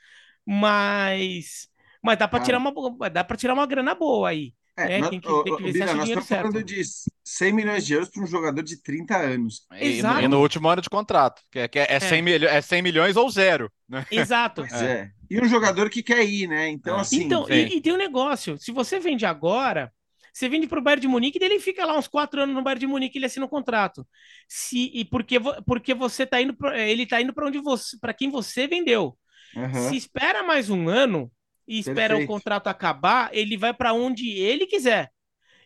[0.45, 1.67] Mas,
[2.01, 2.73] mas dá para tirar uma
[3.09, 4.53] dá para tirar uma grana boa aí.
[4.77, 5.09] É, né?
[5.09, 6.81] tem que, tem que ver Bira, se nós estamos falando de
[7.23, 9.65] 100 milhões de euros para um jogador de 30 anos.
[9.73, 10.21] E, Exato.
[10.21, 12.21] e no último ano de contrato, que é, que é, 100 é.
[12.21, 13.71] Milho, é 100 milhões ou zero.
[13.89, 14.05] Né?
[14.11, 14.61] Exato.
[14.61, 14.85] Pois é.
[14.85, 15.11] é.
[15.29, 16.69] E um jogador que quer ir, né?
[16.69, 17.01] Então, é.
[17.01, 17.23] assim.
[17.23, 19.91] Então, e, e, tem um negócio: se você vende agora,
[20.37, 22.61] você vende para o Bayern de Munique, e ele fica lá uns quatro anos no
[22.61, 24.07] Bayern de Munique, ele assina o um contrato.
[24.47, 28.13] Se, e porque, porque você tá indo pra, ele está indo para onde você, para
[28.13, 29.17] quem você vendeu.
[29.55, 29.89] Uhum.
[29.89, 31.31] Se espera mais um ano
[31.67, 32.29] e espera Perfeito.
[32.29, 35.09] o contrato acabar, ele vai para onde ele quiser.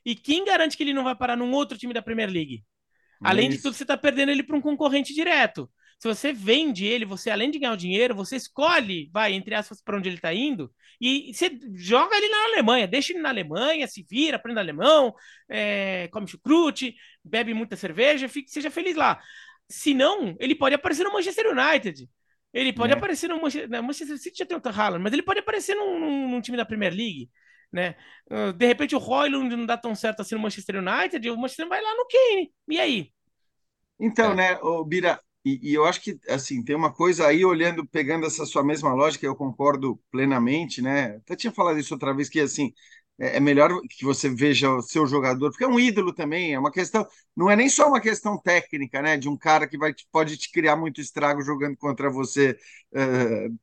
[0.05, 2.63] E quem garante que ele não vai parar num outro time da Premier League?
[3.21, 3.63] Além É de isso.
[3.63, 5.69] tudo, você está perdendo ele para um concorrente direto.
[6.01, 9.81] Se você vende ele, você além de ganhar o dinheiro, você escolhe, vai, entre aspas,
[9.83, 13.87] para onde ele está indo, e você joga ele na Alemanha, deixa ele na Alemanha,
[13.87, 15.13] se vira, aprende alemão,
[15.49, 19.21] é, come chucrute, bebe muita cerveja, fique, seja feliz lá.
[19.69, 22.09] Se não, ele pode aparecer no Manchester United.
[22.53, 22.93] Ele pode É.
[22.93, 25.99] aparecer no Manchester, no Manchester City já tem o Haaland, mas ele pode aparecer num,
[25.99, 27.29] num- num time da Premier League,
[27.71, 27.95] né?
[28.29, 31.67] Uh, De repente o Royland não dá tão certo assim no Manchester United, o Manchester
[31.69, 32.53] vai lá no Kane.
[32.69, 33.11] E aí?
[33.99, 34.35] Então, É.
[34.35, 38.25] né, ô, Bira, e, e eu acho que, assim, tem uma coisa aí, olhando, pegando
[38.27, 41.15] essa sua mesma lógica, eu concordo plenamente, né?
[41.17, 42.73] Até tinha falado isso outra vez, que, assim,
[43.19, 46.59] é, é melhor que você veja o seu jogador, porque é um ídolo também, é
[46.59, 49.93] uma questão, não é nem só uma questão técnica, né, de um cara que vai,
[50.11, 52.57] pode te criar muito estrago jogando contra você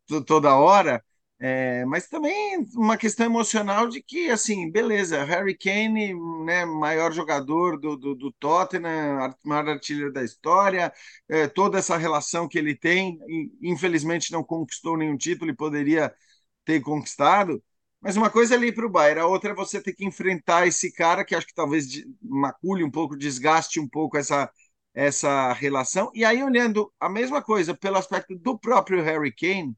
[0.06, 1.02] to- toda hora,
[1.40, 6.12] é, mas também uma questão emocional de que, assim, beleza, Harry Kane,
[6.44, 10.92] né, maior jogador do, do, do Tottenham, maior artilheiro da história,
[11.28, 13.18] é, toda essa relação que ele tem,
[13.62, 16.12] infelizmente não conquistou nenhum título e poderia
[16.64, 17.62] ter conquistado,
[18.00, 20.66] mas uma coisa é ir para o Bayern, a outra é você ter que enfrentar
[20.66, 21.86] esse cara que acho que talvez
[22.22, 24.50] macule um pouco, desgaste um pouco essa,
[24.94, 29.74] essa relação, e aí olhando a mesma coisa pelo aspecto do próprio Harry Kane,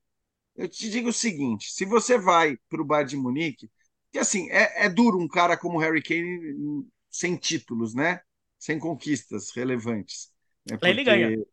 [0.57, 3.71] eu te digo o seguinte: se você vai para o Bayern de Munique,
[4.13, 8.21] que assim, é, é duro um cara como o Harry Kane sem títulos, né?
[8.59, 10.31] Sem conquistas relevantes.
[10.69, 10.79] né?
[10.83, 11.45] Lá ele Porque- ganha.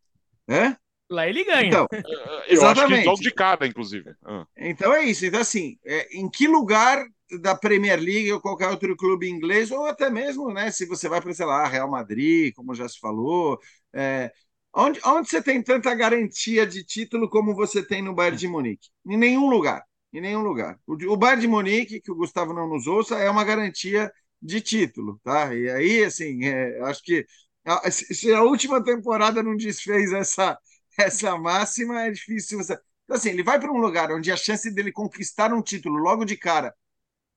[0.50, 0.78] Hã?
[1.10, 1.68] Lá ele ganha.
[1.68, 3.06] Então, Eu acho que Exatamente.
[3.06, 4.14] logo de cara, inclusive.
[4.26, 4.46] Ah.
[4.58, 5.26] então é isso.
[5.26, 7.06] Então, assim, é, em que lugar
[7.42, 11.22] da Premier League ou qualquer outro clube inglês, ou até mesmo, né, se você vai
[11.22, 13.60] para, sei lá, Real Madrid, como já se falou,
[13.94, 14.32] é,
[14.78, 18.90] onde, onde você tem tanta garantia de título como você tem no Bayern de Munique?
[19.06, 19.84] Em nenhum lugar.
[20.14, 20.80] Em nenhum lugar.
[20.88, 24.12] O, o Bayern de Munique, que o Gustavo não nos ouça, é uma garantia
[24.42, 25.54] de título, tá?
[25.56, 27.26] E aí, assim, é, acho que
[27.66, 30.58] a- se a última temporada não desfez essa,
[30.98, 32.74] essa máxima, é difícil você.
[33.06, 36.26] Então, assim, ele vai para um lugar onde a chance dele conquistar um título logo
[36.26, 36.74] de cara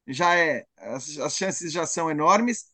[0.07, 0.64] já é.
[0.78, 2.66] As, as chances já são enormes.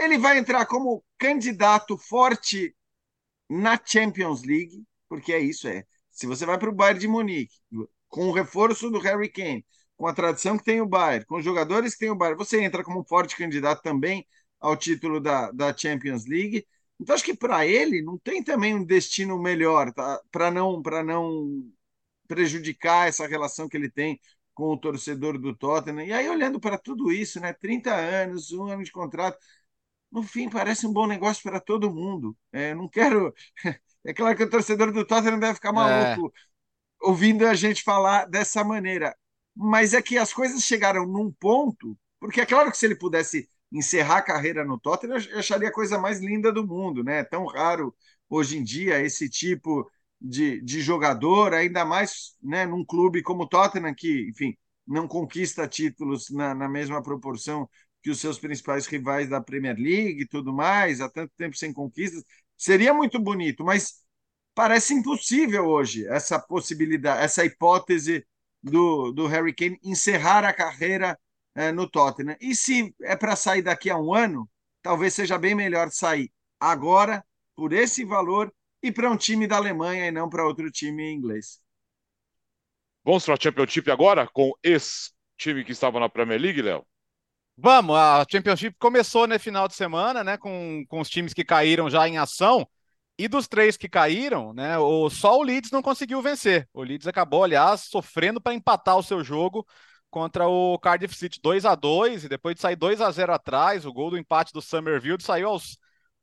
[0.00, 2.74] Ele vai entrar como candidato forte
[3.48, 5.84] na Champions League, porque é isso, é.
[6.10, 7.54] Se você vai para o Bayern de Munique,
[8.08, 9.64] com o reforço do Harry Kane,
[9.96, 12.60] com a tradição que tem o Bayern, com os jogadores que tem o Bayern, você
[12.62, 14.26] entra como forte candidato também
[14.60, 16.66] ao título da, da Champions League.
[17.00, 20.20] Então, acho que para ele não tem também um destino melhor, tá?
[20.30, 21.64] Para não, para não
[22.28, 24.20] prejudicar essa relação que ele tem
[24.54, 26.04] com o torcedor do Tottenham.
[26.06, 27.52] E aí, olhando para tudo isso, né?
[27.52, 29.38] 30 anos, um ano de contrato,
[30.14, 32.36] no fim parece um bom negócio para todo mundo.
[32.52, 33.34] É, não quero.
[34.06, 36.30] É claro que o torcedor do Tottenham deve ficar maluco
[37.00, 39.16] ouvindo a gente falar dessa maneira.
[39.56, 43.48] Mas é que as coisas chegaram num ponto, porque é claro que se ele pudesse
[43.72, 47.20] encerrar a carreira no Tottenham, eu acharia a coisa mais linda do mundo, né?
[47.20, 47.94] É tão raro
[48.28, 49.90] hoje em dia esse tipo
[50.20, 54.56] de, de jogador, ainda mais né, num clube como o Tottenham, que, enfim,
[54.86, 57.68] não conquista títulos na, na mesma proporção
[58.04, 61.72] que os seus principais rivais da Premier League e tudo mais, há tanto tempo sem
[61.72, 62.22] conquistas.
[62.54, 64.04] Seria muito bonito, mas
[64.54, 68.26] parece impossível hoje essa possibilidade, essa hipótese
[68.62, 71.18] do, do Harry Kane encerrar a carreira
[71.54, 72.36] eh, no Tottenham.
[72.42, 74.46] E se é para sair daqui a um ano,
[74.82, 76.30] talvez seja bem melhor sair
[76.60, 77.24] agora,
[77.56, 78.52] por esse valor,
[78.82, 81.58] e para um time da Alemanha e não para outro time inglês.
[83.02, 86.86] Vamos para a Championship agora com esse time que estava na Premier League, Léo?
[87.56, 91.88] Vamos, a Championship começou no final de semana, né, com, com os times que caíram
[91.88, 92.66] já em ação.
[93.16, 96.68] E dos três que caíram, né, o, só o Leeds não conseguiu vencer.
[96.74, 99.64] O Leeds acabou, aliás, sofrendo para empatar o seu jogo
[100.10, 103.86] contra o Cardiff City 2 a 2 e depois de sair 2 a 0 atrás,
[103.86, 105.78] o gol do empate do Summerville saiu aos,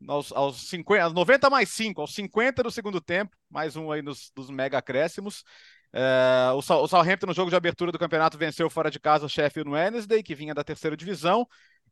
[0.08, 4.02] aos, aos 50, aos 90 mais 5, aos 50 do segundo tempo, mais um aí
[4.02, 5.44] nos, dos mega acréscimos.
[5.94, 9.30] É, o, o Southampton no jogo de abertura do campeonato venceu fora de casa o
[9.30, 11.48] Sheffield Wednesday, que vinha da terceira divisão,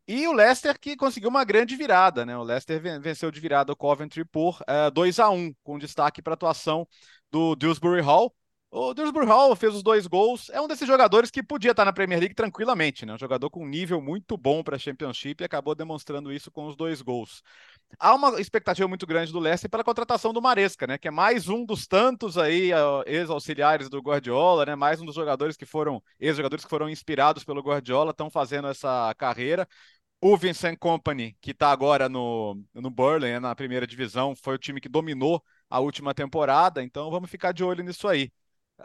[0.08, 2.36] e o Leicester que conseguiu uma grande virada, né?
[2.36, 6.34] O Leicester venceu de virada o Coventry por uh, 2 a 1 com destaque para
[6.34, 6.88] a atuação
[7.32, 8.34] do Dewsbury Hall.
[8.72, 11.94] O Dewsbury Hall fez os dois gols, é um desses jogadores que podia estar na
[11.94, 13.14] Premier League tranquilamente, né?
[13.14, 16.68] Um jogador com um nível muito bom para a Championship e acabou demonstrando isso com
[16.68, 17.42] os dois gols.
[17.98, 20.98] Há uma expectativa muito grande do Leicester pela contratação do Maresca, né?
[20.98, 22.72] Que é mais um dos tantos aí
[23.06, 24.76] ex-auxiliares do Guardiola, né?
[24.76, 29.14] Mais um dos jogadores que foram ex-jogadores que foram inspirados pelo Guardiola, estão fazendo essa
[29.18, 29.68] carreira.
[30.22, 34.58] O Vincent Company, que está agora no, no Burley, né, na primeira divisão, foi o
[34.58, 38.30] time que dominou a última temporada, então vamos ficar de olho nisso aí.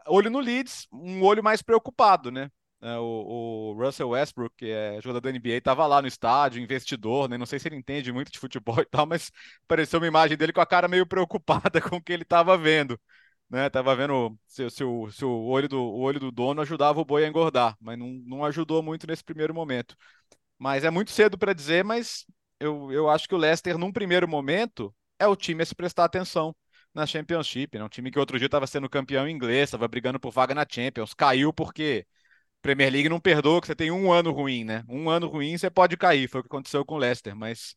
[0.07, 2.51] Olho no Leeds, um olho mais preocupado, né?
[2.85, 7.30] É, o, o, Russell Westbrook, que é jogador da NBA, estava lá no estádio, investidor,
[7.30, 7.39] né?
[7.39, 9.32] Não sei se ele entende muito de futebol e tal, mas
[9.64, 13.01] apareceu uma imagem dele com a cara meio preocupada com o que ele estava vendo.
[13.49, 13.70] Né?
[13.97, 17.24] Vendo se, se, o, se o, olho do, o olho do dono ajudava o boi
[17.24, 19.97] a engordar, mas não, não ajudou muito nesse primeiro momento.
[20.59, 22.26] Mas é muito cedo para dizer, mas
[22.61, 26.05] eu, eu acho que o Leicester, num primeiro momento, é o time a se prestar
[26.05, 26.55] atenção
[26.93, 27.78] na Championship.
[27.78, 27.85] Né?
[27.85, 31.14] Um time que outro dia estava sendo campeão inglês, estava brigando por vaga na Champions,
[31.14, 32.07] caiu porque
[32.65, 34.83] Premier League não perdoa que você tem um ano ruim, né?
[34.89, 37.77] Um ano ruim você pode cair, foi o que aconteceu com o Leicester, mas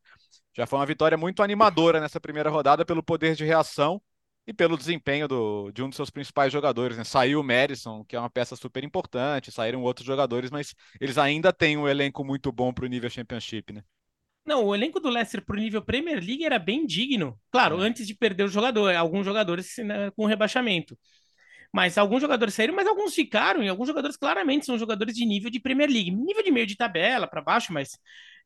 [0.56, 4.02] já foi uma vitória muito animadora nessa primeira rodada pelo poder de reação
[4.48, 6.96] e pelo desempenho do, de um dos seus principais jogadores.
[6.96, 7.04] Né?
[7.04, 11.52] Saiu o Madison, que é uma peça super importante, saíram outros jogadores, mas eles ainda
[11.52, 13.84] têm um elenco muito bom para o nível Championship, né?
[14.46, 17.38] Não, o elenco do Leicester para o nível Premier League era bem digno.
[17.52, 17.86] Claro, é.
[17.86, 20.98] antes de perder o jogador, alguns jogadores né, com rebaixamento.
[21.74, 25.50] Mas alguns jogadores saíram, mas alguns ficaram, e alguns jogadores claramente são jogadores de nível
[25.50, 26.12] de Premier League.
[26.12, 27.98] Nível de meio de tabela, para baixo, mas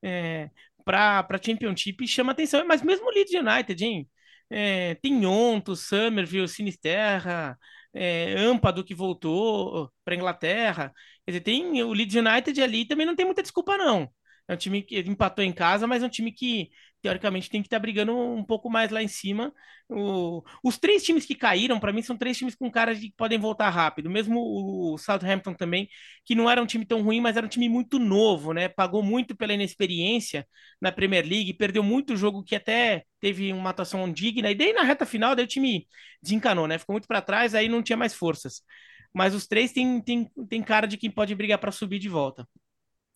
[0.03, 0.49] é,
[0.83, 2.65] para Championship chama atenção.
[2.67, 4.09] Mas mesmo o Leeds United, hein?
[4.49, 7.57] É, tem Onto, Somerville, Sinisterra,
[7.93, 10.93] é, Ampado que voltou para Inglaterra.
[11.25, 14.09] Quer dizer, tem o Leeds United ali também não tem muita desculpa, não.
[14.47, 16.69] É um time que empatou em casa, mas é um time que,
[17.01, 19.53] teoricamente, tem que estar tá brigando um pouco mais lá em cima.
[19.89, 20.43] O...
[20.63, 23.39] Os três times que caíram, para mim, são três times com cara de que podem
[23.39, 24.09] voltar rápido.
[24.09, 25.89] Mesmo o Southampton também,
[26.25, 28.67] que não era um time tão ruim, mas era um time muito novo, né?
[28.69, 30.47] Pagou muito pela inexperiência
[30.79, 34.51] na Premier League, perdeu muito jogo que até teve uma atuação digna.
[34.51, 35.87] E daí na reta final, daí o time
[36.21, 36.77] desencanou, né?
[36.77, 38.61] Ficou muito para trás, aí não tinha mais forças.
[39.13, 42.47] Mas os três têm, têm, têm cara de quem pode brigar para subir de volta.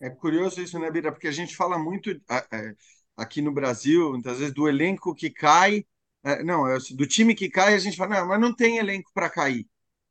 [0.02, 1.12] É curioso isso, né, Bira?
[1.12, 2.74] Porque a gente fala muito é,
[3.18, 5.86] aqui no Brasil, muitas vezes, do elenco que cai.
[6.24, 9.12] É, não, é, do time que cai, a gente fala, não, mas não tem elenco
[9.14, 9.68] para cair.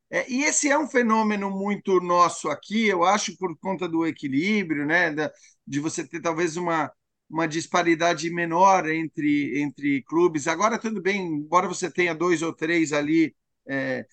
[0.09, 4.85] É, e esse é um fenômeno muito nosso aqui, eu acho, por conta do equilíbrio,
[4.85, 5.11] né?
[5.13, 5.31] Da,
[5.67, 6.91] de você ter talvez uma,
[7.29, 10.47] uma disparidade menor entre, entre clubes.
[10.47, 13.35] Agora, tudo bem, embora você tenha dois ou três ali.
[13.67, 14.05] É,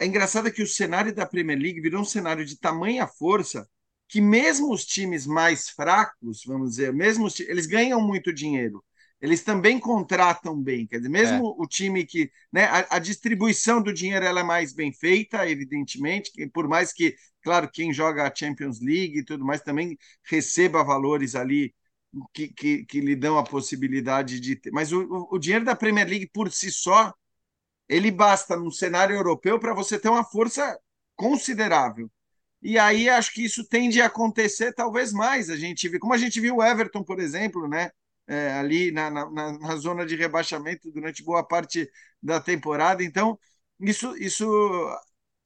[0.00, 3.68] é engraçado que o cenário da Premier League virou um cenário de tamanha força
[4.08, 8.82] que mesmo os times mais fracos, vamos dizer, mesmo os, eles ganham muito dinheiro.
[9.20, 11.62] Eles também contratam bem, quer dizer, mesmo é.
[11.62, 16.30] o time que, né, a, a, distribuição do dinheiro ela é mais bem feita, evidentemente,
[16.32, 20.84] que, por mais que, claro, quem joga a Champions League e tudo mais também receba
[20.84, 21.74] valores ali
[22.32, 24.70] que, que, que lhe dão a possibilidade de ter.
[24.70, 27.12] Mas o, o dinheiro da Premier League por si só,
[27.88, 30.78] ele basta num cenário europeu para você ter uma força
[31.16, 32.10] considerável.
[32.60, 35.48] E aí acho que isso tende a acontecer talvez mais.
[35.50, 37.90] A gente vê, como a gente viu o Everton, por exemplo, né?
[38.26, 41.90] É, ali na, na, na, zona de rebaixamento durante boa parte
[42.22, 43.02] da temporada.
[43.02, 43.38] Então,
[43.80, 44.44] isso, isso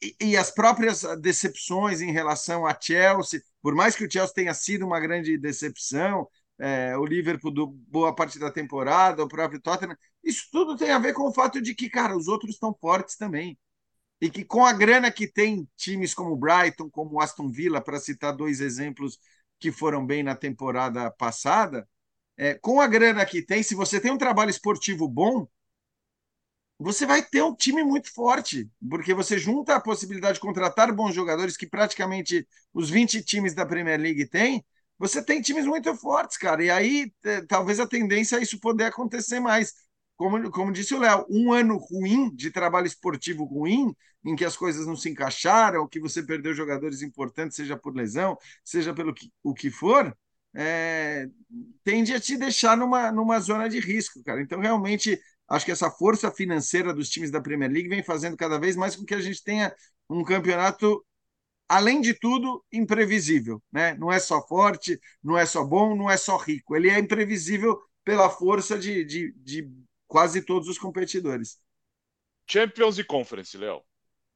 [0.02, 4.54] e, e, as próprias decepções em relação a Chelsea, por mais que o Chelsea tenha
[4.54, 9.96] sido uma grande decepção, é, o Liverpool do boa parte da temporada, o próprio Tottenham,
[10.24, 13.16] isso tudo tem a ver com o fato de que, cara, os outros estão fortes
[13.16, 13.56] também
[14.22, 18.32] e que com a grana que tem times como Brighton, como Aston Villa, para citar
[18.32, 19.18] dois exemplos
[19.58, 21.88] que foram bem na temporada passada,
[22.36, 25.48] é, com a grana que tem, se você tem um trabalho esportivo bom,
[26.78, 31.14] você vai ter um time muito forte, porque você junta a possibilidade de contratar bons
[31.14, 34.64] jogadores, que praticamente os 20 times da Premier League têm,
[34.96, 36.62] você tem times muito fortes, cara.
[36.64, 39.74] E aí, é, talvez a tendência é isso poder acontecer mais
[40.22, 43.92] como, como disse o Léo, um ano ruim de trabalho esportivo ruim,
[44.24, 48.38] em que as coisas não se encaixaram, que você perdeu jogadores importantes, seja por lesão,
[48.64, 50.16] seja pelo que, o que for,
[50.54, 51.26] é,
[51.82, 54.40] tende a te deixar numa, numa zona de risco, cara.
[54.40, 58.60] Então, realmente, acho que essa força financeira dos times da Premier League vem fazendo cada
[58.60, 59.74] vez mais com que a gente tenha
[60.08, 61.04] um campeonato,
[61.68, 63.60] além de tudo, imprevisível.
[63.72, 63.94] Né?
[63.94, 66.76] Não é só forte, não é só bom, não é só rico.
[66.76, 69.68] Ele é imprevisível pela força de, de, de
[70.12, 71.56] quase todos os competidores.
[72.46, 73.82] Champions e Conference, Léo.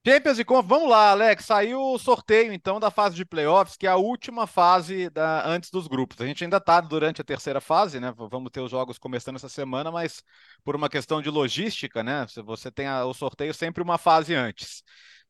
[0.07, 1.45] Champions e Conference, vamos lá, Alex.
[1.45, 5.71] Saiu o sorteio então da fase de playoffs, que é a última fase da, antes
[5.71, 6.19] dos grupos.
[6.19, 8.11] A gente ainda está durante a terceira fase, né?
[8.17, 10.23] Vamos ter os jogos começando essa semana, mas
[10.65, 12.25] por uma questão de logística, né?
[12.47, 14.83] Você tem a, o sorteio sempre uma fase antes.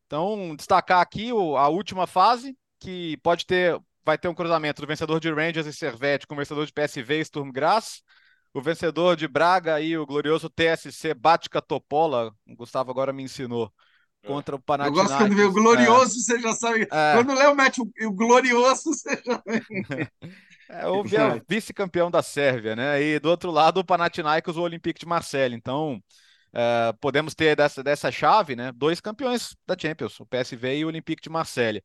[0.06, 4.86] Então, destacar aqui o, a última fase, que pode ter, vai ter um cruzamento do
[4.86, 8.00] vencedor de Rangers e Servette com o vencedor de PSV e Sturm Graz
[8.56, 13.70] o vencedor de Braga e o glorioso TSC Batica Topola, o Gustavo agora me ensinou,
[14.22, 14.26] é.
[14.26, 15.10] contra o Panathinaikos.
[15.10, 16.22] Eu gosto quando vê o glorioso, é.
[16.22, 16.88] você já sabe.
[16.90, 17.12] É.
[17.14, 19.42] Quando o Léo mete o, o glorioso, você já
[20.70, 21.04] é, o
[21.46, 23.02] vice-campeão da Sérvia, né?
[23.02, 25.54] E do outro lado, o Panathinaikos, o Olympique de Marseille.
[25.54, 26.02] Então,
[26.54, 28.72] é, podemos ter dessa, dessa chave, né?
[28.74, 31.82] Dois campeões da Champions, o PSV e o Olympique de Marseille.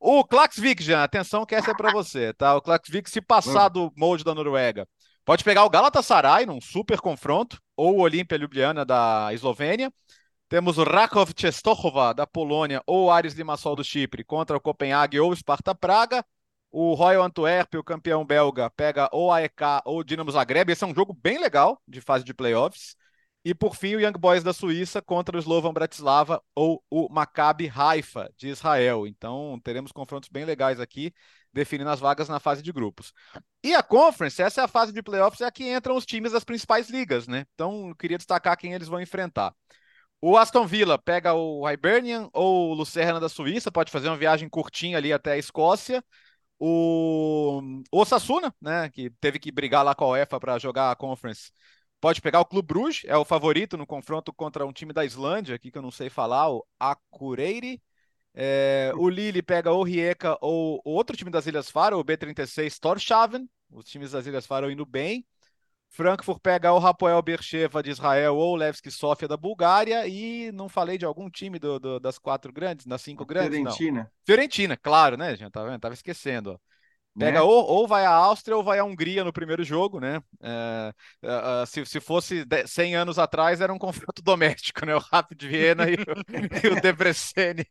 [0.00, 2.56] O Klaxvik, Jean, atenção que essa é para você, tá?
[2.56, 4.88] O Klaxvik, se passar do molde da Noruega,
[5.24, 9.92] pode pegar o Galatasaray num super confronto, ou o Olimpia Ljubljana da Eslovênia.
[10.48, 15.18] Temos o Rakov Czestochowa da Polônia, ou o Ares Limassol do Chipre contra o Copenhague
[15.18, 16.24] ou o Sparta Praga.
[16.70, 20.70] O Royal Antwerp, o campeão belga, pega ou a EK ou o Dinamo Zagreb.
[20.70, 22.96] Esse é um jogo bem legal de fase de playoffs.
[23.44, 27.70] E por fim, o Young Boys da Suíça contra o Slovan Bratislava ou o Maccabi
[27.72, 29.06] Haifa de Israel.
[29.06, 31.12] Então, teremos confrontos bem legais aqui,
[31.54, 33.12] definindo as vagas na fase de grupos.
[33.62, 36.32] E a Conference, essa é a fase de playoffs, é a que entram os times
[36.32, 37.46] das principais ligas, né?
[37.54, 39.54] Então, eu queria destacar quem eles vão enfrentar.
[40.20, 44.48] O Aston Villa pega o Hibernian ou o Lucerna da Suíça, pode fazer uma viagem
[44.48, 46.04] curtinha ali até a Escócia.
[46.58, 47.60] O,
[47.92, 51.50] Osasuna, né, que teve que brigar lá com a UEFA para jogar a Conference,
[52.04, 55.54] Pode pegar o Clube Bruges, é o favorito no confronto contra um time da Islândia,
[55.54, 57.82] aqui que eu não sei falar, o Akureyri.
[58.34, 63.48] É, o Lille pega ou Rijeka ou outro time das Ilhas Faro, o B36 Torshavn.
[63.70, 65.24] Os times das Ilhas Faro indo bem.
[65.90, 70.06] Frankfurt pega o Rapoel Beersheva de Israel ou o Levski Sofia da Bulgária.
[70.08, 73.56] E não falei de algum time do, do, das quatro grandes, das cinco grandes?
[73.56, 74.00] Fiorentina.
[74.00, 74.10] Não.
[74.26, 75.52] Fiorentina, claro, né, gente?
[75.52, 75.78] Tá vendo?
[75.78, 76.52] Tava esquecendo.
[76.52, 76.73] Ó.
[77.16, 77.42] Pega né?
[77.42, 80.20] ou, ou vai à Áustria ou vai à Hungria no primeiro jogo, né?
[80.42, 80.92] É,
[81.22, 84.94] uh, se, se fosse 100 anos atrás, era um confronto doméstico, né?
[84.96, 85.96] O Rapid de Viena e, o,
[86.66, 87.64] e o Debreceni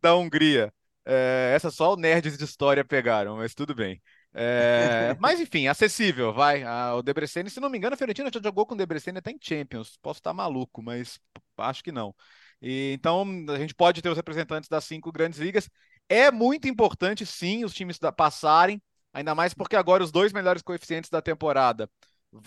[0.00, 0.72] da Hungria.
[1.06, 4.00] É, essa só o nerds de história pegaram, mas tudo bem.
[4.34, 6.62] É, mas enfim, acessível, vai.
[6.62, 9.30] Ah, o Debreceni, se não me engano, a Fiorentina já jogou com o Debreceni até
[9.30, 9.98] em Champions.
[10.02, 11.18] Posso estar maluco, mas
[11.56, 12.14] acho que não.
[12.60, 15.70] E, então a gente pode ter os representantes das cinco grandes ligas.
[16.06, 18.80] É muito importante, sim, os times da, passarem
[19.12, 21.90] Ainda mais porque agora os dois melhores coeficientes da temporada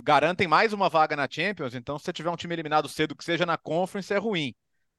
[0.03, 1.75] garantem mais uma vaga na Champions.
[1.75, 4.55] Então, se você tiver um time eliminado cedo, que seja na Conference, é ruim.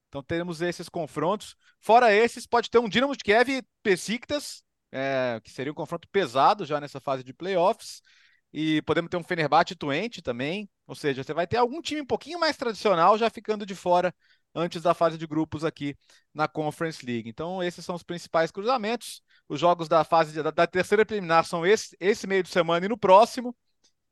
[0.09, 1.57] Então, teremos esses confrontos.
[1.81, 4.63] Fora esses, pode ter um Dinamo de Kiev e Besiktas,
[4.93, 8.03] é, que seria um confronto pesado já nessa fase de playoffs.
[8.53, 10.69] E podemos ter um Fenerbahçe Twente também.
[10.87, 14.15] Ou seja, você vai ter algum time um pouquinho mais tradicional já ficando de fora
[14.55, 15.97] antes da fase de grupos aqui
[16.33, 17.29] na Conference League.
[17.29, 19.23] Então, esses são os principais cruzamentos.
[19.49, 22.87] Os jogos da fase de, da, da, terceira preliminar são esse, esse meio de semana
[22.87, 23.55] e no próximo.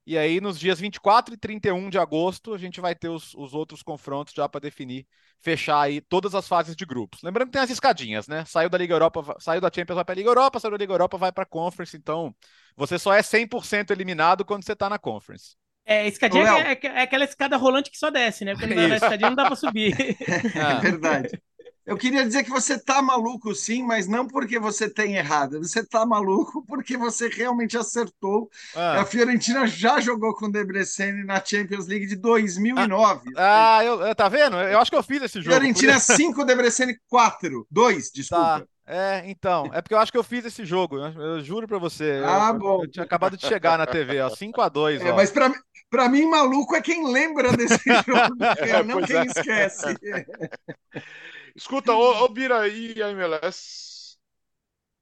[0.05, 3.55] E aí, nos dias 24 e 31 de agosto, a gente vai ter os, os
[3.55, 5.07] outros confrontos já para definir,
[5.40, 7.22] fechar aí todas as fases de grupos.
[7.22, 8.45] Lembrando que tem as escadinhas, né?
[8.45, 10.93] Saiu da Liga Europa, saiu da Champions, vai para a Liga Europa, saiu da Liga
[10.93, 11.97] Europa, vai para a Conference.
[11.97, 12.34] Então,
[12.76, 15.57] você só é 100% eliminado quando você está na Conference.
[15.85, 18.55] É, escadinha é, é, é, aquela escada rolante que só desce, né?
[18.55, 19.93] Porque na escadinha não dá para subir.
[20.55, 21.43] É verdade.
[21.85, 25.59] Eu queria dizer que você tá maluco, sim, mas não porque você tem errado.
[25.61, 28.49] Você tá maluco porque você realmente acertou.
[28.74, 29.01] Ah.
[29.01, 33.33] A Fiorentina já jogou com o Debreceni na Champions League de 2009.
[33.37, 34.57] Ah, ah eu, tá vendo?
[34.57, 35.57] Eu acho que eu fiz esse jogo.
[35.57, 37.66] Fiorentina 5, Debreceni 4.
[37.68, 38.61] 2, desculpa.
[38.61, 38.66] Tá.
[38.87, 41.78] É, então, é porque eu acho que eu fiz esse jogo, eu, eu juro pra
[41.78, 42.20] você.
[42.24, 42.83] Ah, eu, bom.
[42.83, 45.01] Eu, tinha acabado de chegar na TV, ó, 5x2.
[45.01, 45.53] É, mas pra,
[45.93, 47.76] pra mim, maluco é quem lembra desse
[48.09, 49.26] jogo, é, não quem é.
[49.26, 49.95] esquece.
[51.55, 54.16] Escuta, ô, ô Bira, e a MLS?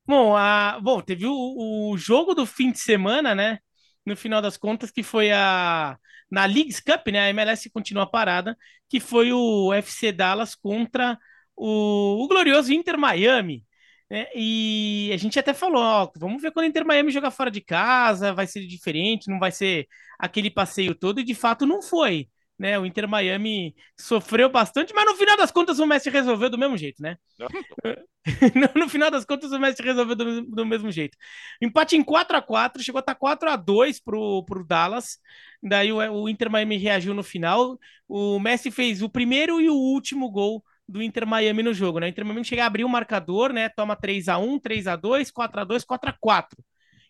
[0.04, 3.60] Bom, a, bom teve o, o jogo do fim de semana, né?
[4.04, 5.96] No final das contas, que foi a
[6.28, 7.20] na Leagues Cup, né?
[7.20, 11.16] A MLS continua parada, que foi o FC Dallas contra
[11.54, 13.64] o, o glorioso Inter Miami.
[14.10, 14.26] Né?
[14.34, 17.60] E a gente até falou, ó, vamos ver quando o Inter Miami jogar fora de
[17.60, 19.86] casa, vai ser diferente, não vai ser
[20.18, 22.28] aquele passeio todo, e de fato não foi
[22.60, 22.78] né?
[22.78, 26.76] O Inter Miami sofreu bastante, mas no final das contas o Messi resolveu do mesmo
[26.76, 27.16] jeito, né?
[28.76, 31.16] no final das contas o Messi resolveu do, do mesmo jeito.
[31.58, 35.16] Empate em 4 a 4 chegou a estar 4 a 2 pro, pro Dallas.
[35.62, 37.78] Daí o, o Inter Miami reagiu no final.
[38.06, 42.06] O Messi fez o primeiro e o último gol do Inter Miami no jogo, né?
[42.06, 43.68] O Inter Miami chega a abrir o marcador, né?
[43.68, 46.58] Toma 3 a 1, 3 a 2, 4 a 2, 4 a 4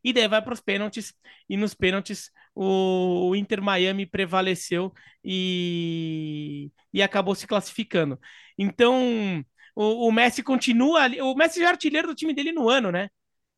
[0.02, 1.14] e daí vai para os pênaltis,
[1.48, 4.92] e nos pênaltis o, Inter Miami prevaleceu
[5.24, 8.18] e, e acabou se classificando.
[8.58, 12.68] Então, o, o Messi continua ali, o Messi já é artilheiro do time dele no
[12.68, 13.08] ano, né?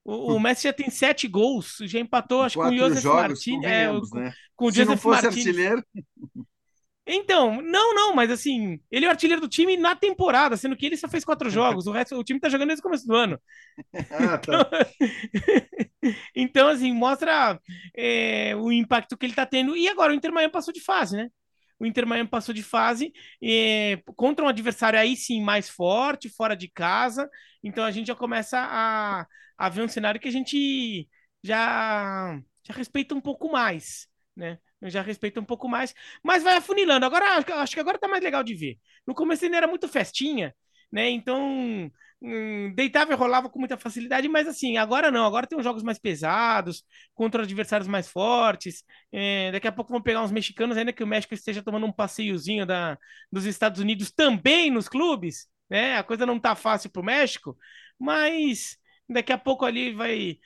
[0.04, 3.64] O, o, Messi já tem sete gols, já empatou, acho que com o Joseph Martins.
[3.64, 4.32] É, né?
[4.56, 5.46] com o Se Joseph não fosse Martins.
[5.46, 5.84] artilheiro.
[7.07, 10.86] Então, não, não, mas assim, ele é o artilheiro do time na temporada, sendo que
[10.86, 13.14] ele só fez quatro jogos, o resto, o time tá jogando desde o começo do
[13.14, 13.40] ano.
[14.11, 14.68] Ah, tá.
[16.34, 17.59] então, assim, mostra
[17.96, 19.76] é, o impacto que ele tá tendo.
[19.76, 21.28] E agora o Inter Miami passou de fase, né?
[21.78, 26.55] O Inter Miami passou de fase é, contra um adversário aí sim mais forte, fora
[26.55, 27.28] de casa.
[27.62, 29.26] Então a gente já começa a,
[29.59, 31.09] a ver um cenário que a gente
[31.42, 34.59] já, já respeita um pouco mais, né?
[34.82, 37.06] Eu já respeito um pouco mais, mas vai afunilando.
[37.06, 38.78] Agora, acho que agora tá mais legal de ver.
[39.06, 40.54] No começo ele era muito festinha,
[40.92, 41.08] né?
[41.10, 45.64] Então, hum, deitava e rolava com muita facilidade, mas assim, agora não, agora tem uns
[45.64, 48.84] jogos mais pesados, contra adversários mais fortes.
[49.12, 51.92] É, daqui a pouco vão pegar uns mexicanos, ainda que o México esteja tomando um
[51.92, 52.98] passeiozinho da,
[53.30, 55.96] dos Estados Unidos também nos clubes, né?
[55.98, 57.56] A coisa não tá fácil pro México,
[57.98, 58.76] mas
[59.08, 60.38] daqui a pouco ali vai.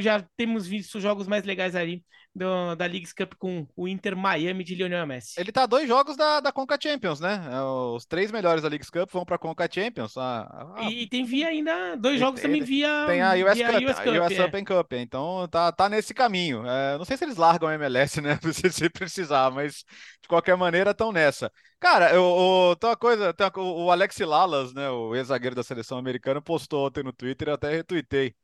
[0.00, 4.62] Já temos visto jogos mais legais ali do, da Leagues Cup com o Inter Miami
[4.62, 5.40] de Lionel Messi.
[5.40, 7.48] Ele tá a dois jogos da, da Conca Champions, né?
[7.50, 10.16] É, os três melhores da Leagues Cup vão pra Conca Champions.
[10.16, 13.06] Ah, ah, e, e, tem via ainda, dois jogos também via.
[13.06, 14.44] Tem a US, Cup, US, Cup, a US é.
[14.44, 16.64] Open Cup, então tá, tá nesse caminho.
[16.66, 18.38] É, não sei se eles largam a MLS, né?
[18.58, 19.84] Se, se precisar, mas
[20.20, 21.52] de qualquer maneira estão nessa.
[21.78, 25.62] Cara, eu, eu, tem uma coisa, tem uma, o Alex Lalas, né, o ex-zagueiro da
[25.62, 28.34] seleção americana, postou ontem no Twitter, eu até retuitei.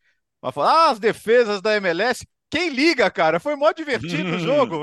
[0.45, 2.27] Mas falou, ah, as defesas da MLS.
[2.51, 3.41] Quem liga, cara?
[3.41, 4.77] Foi mó divertido o jogo.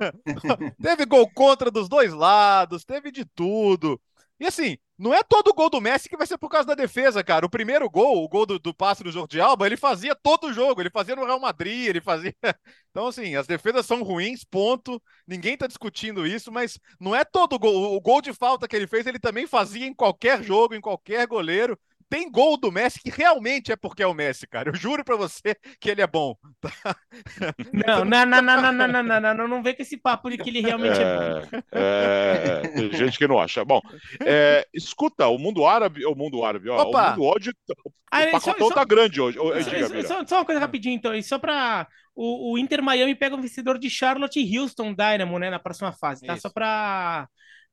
[0.80, 4.00] teve gol contra dos dois lados, teve de tudo.
[4.40, 7.22] E assim, não é todo gol do Messi que vai ser por causa da defesa,
[7.22, 7.44] cara.
[7.44, 10.52] O primeiro gol, o gol do, do passe do Jordi Alba, ele fazia todo o
[10.54, 10.80] jogo.
[10.80, 12.34] Ele fazia no Real Madrid, ele fazia.
[12.90, 15.02] Então, assim, as defesas são ruins, ponto.
[15.26, 17.94] Ninguém tá discutindo isso, mas não é todo gol.
[17.94, 21.26] O gol de falta que ele fez, ele também fazia em qualquer jogo, em qualquer
[21.26, 21.76] goleiro
[22.14, 24.70] tem gol do Messi que realmente é porque é o Messi, cara.
[24.70, 26.36] Eu juro pra você que ele é bom.
[26.60, 26.70] Tá?
[27.72, 30.38] Não, não, não, não, não, não, não, não, não, não vem com esse papo de
[30.38, 31.58] que ele realmente é, é bom.
[31.72, 33.64] É, tem gente que não acha.
[33.64, 33.80] Bom,
[34.20, 37.06] é, escuta, o mundo árabe, o mundo árabe, ó, Opa.
[37.06, 39.38] o mundo hoje, o ah, pacotão só, tá grande hoje.
[39.38, 41.86] Só, só, só, uma coisa rapidinho, então, e só pra...
[42.14, 45.92] O, o Inter Miami pega o vencedor de Charlotte e Houston Dynamo, né, na próxima
[45.92, 46.34] fase, tá?
[46.34, 46.42] Isso.
[46.42, 47.28] Só pra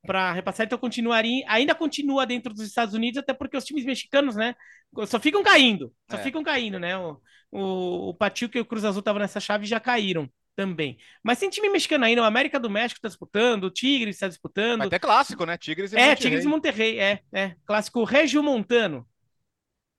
[0.06, 4.34] para repassar, então continuaria, ainda continua dentro dos Estados Unidos, até porque os times mexicanos,
[4.34, 4.54] né,
[5.06, 6.22] só ficam caindo, só é.
[6.22, 6.96] ficam caindo, né?
[6.98, 10.98] O, o, o Pachuca e o Cruz Azul estavam nessa chave e já caíram também.
[11.22, 14.82] Mas tem time mexicano ainda, o América do México está disputando, o Tigres está disputando.
[14.82, 15.56] Até clássico, né?
[15.56, 16.16] Tigres e É, Monterrey.
[16.16, 17.54] Tigres e Monterrey, é, é.
[17.64, 19.06] Clássico Regio Montano.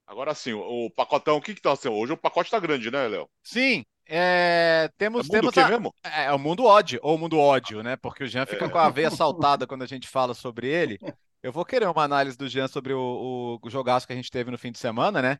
[0.06, 1.88] Agora sim, o, pacotão, o que que tá assim?
[1.88, 3.28] Hoje o pacote tá grande, né, Léo?
[3.41, 3.84] Sim,
[4.16, 5.68] é, temos, é temos a...
[5.68, 5.91] mesmo?
[6.03, 7.95] É, é, o mundo ódio, ou o mundo ódio, né?
[7.95, 8.70] Porque o Jean fica é.
[8.70, 10.99] com a veia saltada quando a gente fala sobre ele.
[11.41, 14.51] Eu vou querer uma análise do Jean sobre o, o, jogaço que a gente teve
[14.51, 15.39] no fim de semana, né?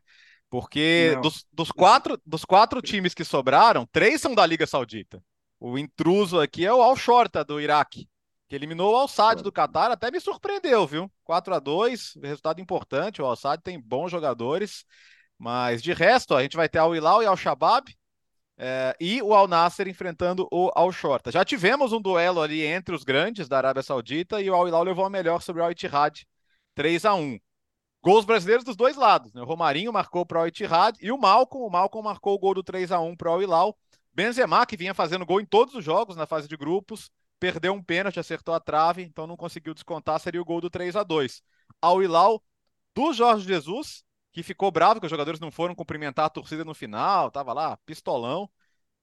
[0.50, 5.22] Porque dos, dos, quatro, dos quatro times que sobraram, três são da Liga Saudita.
[5.60, 8.08] O intruso aqui é o Al-Shorta, do Iraque,
[8.48, 9.92] que eliminou o Al-Sadd do Qatar.
[9.92, 11.10] Até me surpreendeu, viu?
[11.22, 13.22] 4 a 2 resultado importante.
[13.22, 14.84] O Al-Sadd tem bons jogadores.
[15.38, 17.94] Mas de resto, ó, a gente vai ter Al Hilal e Al Shabab,
[18.56, 21.30] é, e o Al Nasser enfrentando o Al Shorta.
[21.30, 24.84] Já tivemos um duelo ali entre os grandes da Arábia Saudita e o Al Hilal
[24.84, 26.24] levou a melhor sobre o Al Ittihad
[26.74, 27.38] 3 a 1.
[28.02, 29.32] Gols brasileiros dos dois lados.
[29.32, 29.40] Né?
[29.42, 32.54] O Romarinho marcou para o Al Ittihad e o Malcom, o Malcom marcou o gol
[32.54, 33.78] do 3 a 1 para o Al Hilal.
[34.12, 37.82] Benzema, que vinha fazendo gol em todos os jogos na fase de grupos, perdeu um
[37.82, 41.42] pênalti, acertou a trave, então não conseguiu descontar, seria o gol do 3 a 2.
[41.82, 42.40] Al Hilal
[42.94, 44.04] do Jorge Jesus,
[44.34, 47.76] que ficou bravo que os jogadores não foram cumprimentar a torcida no final, tava lá,
[47.86, 48.50] pistolão.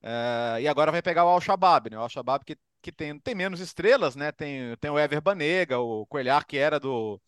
[0.04, 1.98] É, e agora vai pegar o Al-Shabaab, né?
[1.98, 4.32] O Al-Shabaab que, que tem, tem menos estrelas, né?
[4.34, 7.22] Tem, tem o Ever Banega, o Coelhar, que era do,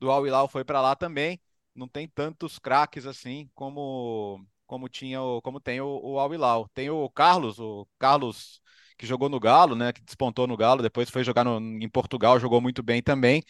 [0.00, 1.40] do Al Hilal, foi para lá também.
[1.74, 6.68] Não tem tantos craques assim como como tinha o, como tem o, o Al Hilal.
[6.74, 8.60] Tem o Carlos, o Carlos
[8.98, 9.92] que jogou no Galo, né?
[9.92, 13.42] Que despontou no Galo, depois foi jogar no, em Portugal, jogou muito bem também.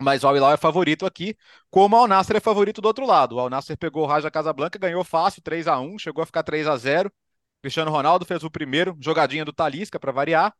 [0.00, 1.36] Mas o Al-Hilal é favorito aqui,
[1.70, 3.36] como o Al-Nassr é favorito do outro lado.
[3.36, 6.66] O Al-Nassr pegou o Raja Casablanca, ganhou fácil, 3 a 1 chegou a ficar 3
[6.66, 7.10] a 0
[7.62, 10.54] Cristiano Ronaldo fez o primeiro, jogadinha do Talisca para variar.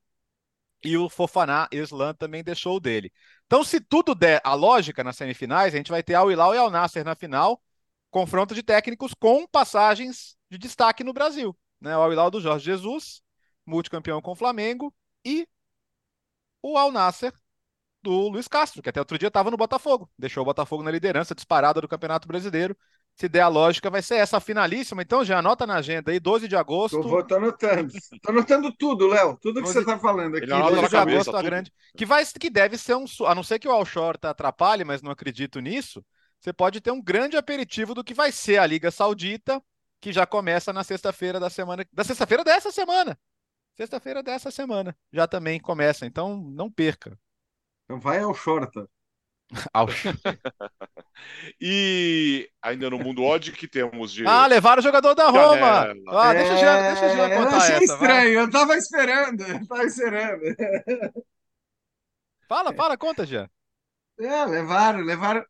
[0.83, 3.13] E o Fofaná Islam também deixou o dele.
[3.47, 7.05] Então, se tudo der a lógica nas semifinais, a gente vai ter Al-Hilal e Al-Nassr
[7.05, 7.63] na final,
[8.11, 11.57] confronto de técnicos com passagens de destaque no Brasil.
[11.81, 11.97] Né?
[11.97, 13.23] O Al-Hilal do Jorge Jesus,
[13.65, 15.49] multicampeão com o Flamengo, e
[16.63, 17.33] o Al-Nassr
[18.07, 20.09] do Luiz Castro, que até outro dia estava no Botafogo.
[20.17, 22.77] Deixou o Botafogo na liderança disparada do Campeonato Brasileiro.
[23.17, 25.03] Se der a lógica, vai ser essa finalíssima.
[25.03, 27.03] Então já anota na agenda aí, 12 de agosto.
[27.03, 27.93] Tô, tô anotando.
[28.23, 29.37] Tô anotando tudo, Léo.
[29.43, 29.73] Tudo que 12...
[29.73, 30.47] você está falando aqui.
[30.47, 31.73] 12 de cabeça, agosto, a grande.
[31.97, 33.07] Que, vai, que deve ser um.
[33.27, 36.05] A não ser que o Alshore atrapalhe, mas não acredito nisso.
[36.39, 39.61] Você pode ter um grande aperitivo do que vai ser a Liga Saudita,
[40.01, 41.85] que já começa na sexta-feira da semana.
[41.93, 43.19] Da sexta-feira dessa semana.
[43.75, 44.97] Sexta-feira dessa semana.
[45.13, 46.07] Já também começa.
[46.07, 47.19] Então não perca.
[47.87, 48.89] Então vai ao Shorta.
[49.73, 49.87] Ao...
[51.61, 54.27] e ainda no mundo odd que temos de.
[54.27, 55.95] Ah, levaram o jogador da Roma!
[56.09, 58.37] Ah, deixa o Jean, deixa o Jean contar eu achei essa, estranho, vai.
[58.37, 60.43] eu tava esperando, eu tava esperando.
[62.49, 63.49] Fala, fala, conta, Jean.
[64.19, 65.45] É, levaram, levaram,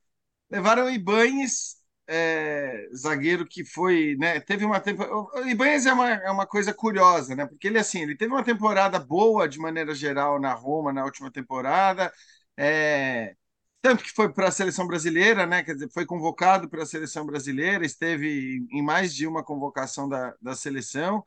[0.50, 1.75] levaram o Ibanes,
[2.08, 6.72] é, zagueiro que foi, né, teve uma temporada, o Ibanes é uma, é uma coisa
[6.74, 10.92] curiosa, né, porque ele, assim, ele teve uma temporada boa de maneira geral na Roma
[10.92, 12.12] na última temporada,
[12.56, 13.34] é,
[13.82, 15.62] tanto que foi para a seleção brasileira, né?
[15.62, 20.34] Quer dizer, foi convocado para a seleção brasileira, esteve em mais de uma convocação da,
[20.42, 21.24] da seleção,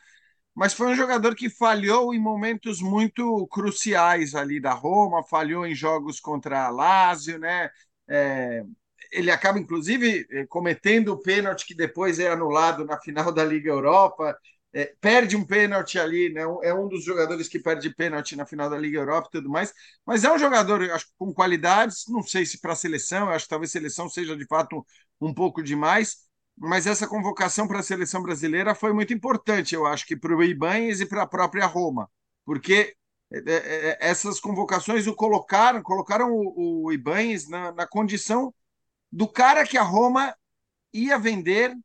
[0.55, 5.75] mas foi um jogador que falhou em momentos muito cruciais ali da Roma, falhou em
[5.75, 7.69] jogos contra a Lazio, né?
[8.07, 8.63] É,
[9.11, 14.37] ele acaba, inclusive, cometendo o pênalti que depois é anulado na final da Liga Europa.
[14.71, 16.43] É, perde um pênalti ali, né?
[16.61, 19.73] é um dos jogadores que perde pênalti na final da Liga Europa e tudo mais,
[20.05, 23.49] mas é um jogador acho, com qualidades, não sei se para a seleção, acho que
[23.49, 24.85] talvez seleção seja de fato
[25.19, 26.17] um, um pouco demais,
[26.55, 30.43] mas essa convocação para a seleção brasileira foi muito importante, eu acho que para o
[30.43, 32.07] Ibanez e para a própria Roma,
[32.45, 32.95] porque
[33.31, 38.53] é, é, é, essas convocações o colocaram, colocaram o, o Ibanez na, na condição
[39.11, 40.35] do cara que a Roma
[40.93, 41.75] ia vender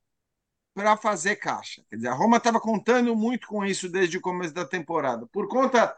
[0.75, 1.83] para fazer caixa.
[1.89, 5.27] Quer dizer, a Roma estava contando muito com isso desde o começo da temporada.
[5.29, 5.95] Por conta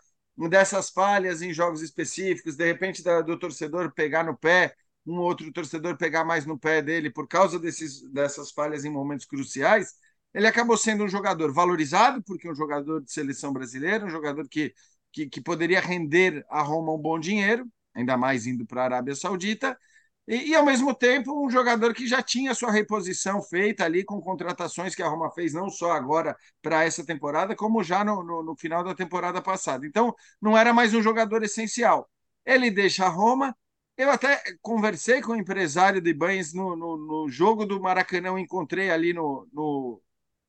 [0.50, 4.74] dessas falhas em jogos específicos, de repente da, do torcedor pegar no pé,
[5.06, 9.24] um outro torcedor pegar mais no pé dele por causa desses, dessas falhas em momentos
[9.24, 9.94] cruciais,
[10.34, 14.46] ele acabou sendo um jogador valorizado, porque é um jogador de seleção brasileira, um jogador
[14.48, 14.74] que,
[15.10, 19.14] que, que poderia render a Roma um bom dinheiro, ainda mais indo para a Arábia
[19.14, 19.78] Saudita,
[20.26, 24.20] e, e, ao mesmo tempo, um jogador que já tinha sua reposição feita ali com
[24.20, 28.42] contratações que a Roma fez, não só agora para essa temporada, como já no, no,
[28.42, 29.86] no, final da temporada passada.
[29.86, 32.10] Então, não era mais um jogador essencial.
[32.44, 33.56] Ele deixa a Roma.
[33.96, 38.38] Eu até conversei com o empresário de Banes no, no, no jogo do Maracanã, eu
[38.38, 40.02] encontrei ali no, no,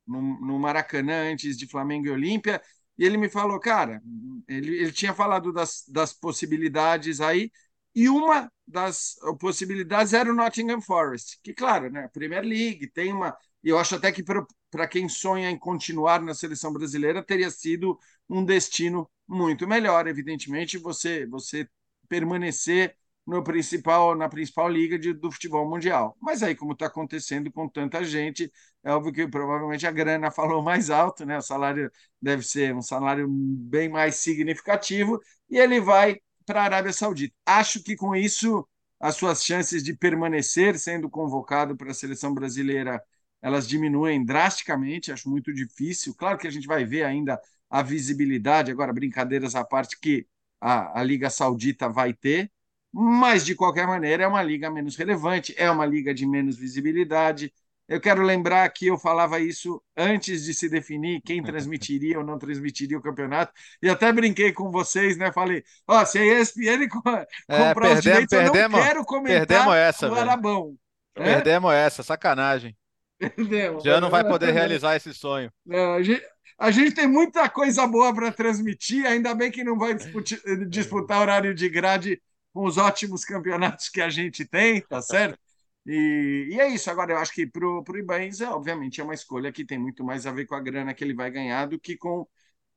[0.06, 2.60] no, Maracanã antes de Flamengo e Olímpia,
[2.98, 4.02] e ele me falou, cara,
[4.48, 7.50] ele, ele tinha falado das, das possibilidades aí,
[7.94, 13.36] e uma das possibilidades era o Nottingham Forest, que, claro, né, Premier League tem uma.
[13.62, 14.22] Eu acho até que
[14.70, 17.98] para quem sonha em continuar na seleção brasileira teria sido
[18.28, 21.68] um destino muito melhor, evidentemente, você, você
[22.08, 22.96] permanecer
[23.26, 26.16] no principal, na principal liga de, do futebol mundial.
[26.20, 28.50] Mas aí, como está acontecendo com tanta gente,
[28.82, 31.36] é óbvio que provavelmente a grana falou mais alto, né?
[31.38, 31.90] O salário
[32.20, 37.34] deve ser um salário bem mais significativo, e ele vai para a Arábia Saudita.
[37.44, 38.66] Acho que com isso
[38.98, 43.02] as suas chances de permanecer sendo convocado para a seleção brasileira
[43.42, 46.14] elas diminuem drasticamente, acho muito difícil.
[46.14, 47.38] Claro que a gente vai ver ainda
[47.70, 50.26] a visibilidade, agora brincadeiras à parte que
[50.60, 52.50] a, a Liga Saudita vai ter,
[52.90, 57.52] mas de qualquer maneira é uma liga menos relevante, é uma liga de menos visibilidade,
[57.88, 62.38] eu quero lembrar que eu falava isso antes de se definir quem transmitiria ou não
[62.38, 63.50] transmitiria o campeonato.
[63.82, 65.32] E até brinquei com vocês, né?
[65.32, 69.04] Falei, ó, oh, se a ESPN comprar é, perdemos, os direitos, perdemos, eu não quero
[69.06, 70.76] comentar perdemos essa, o Arabão.
[71.16, 71.24] É?
[71.24, 72.76] Perdemos essa, sacanagem.
[73.18, 73.82] Perdemos.
[73.82, 75.50] Já não vai poder realizar esse sonho.
[75.64, 76.22] Não, a gente,
[76.58, 81.20] a gente tem muita coisa boa para transmitir, ainda bem que não vai disputar, disputar
[81.22, 82.20] horário de grade
[82.52, 85.38] com os ótimos campeonatos que a gente tem, tá certo?
[85.88, 86.90] E, e, é isso.
[86.90, 90.26] Agora, eu acho que para o Ibanez, obviamente, é uma escolha que tem muito mais
[90.26, 92.28] a ver com a grana que ele vai ganhar do que com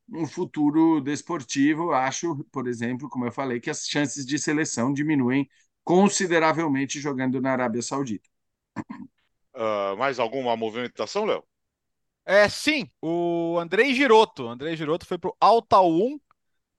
[0.10, 1.92] um futuro desportivo.
[1.92, 5.50] Acho, por exemplo, como eu falei, que as chances de seleção diminuem
[5.84, 8.30] consideravelmente jogando na Arábia Saudita.
[9.54, 11.44] Uh, mais alguma movimentação, Léo?
[12.26, 14.48] É, sim, o Andrei Giroto.
[14.48, 16.18] Andrei Giroto foi para o Altaun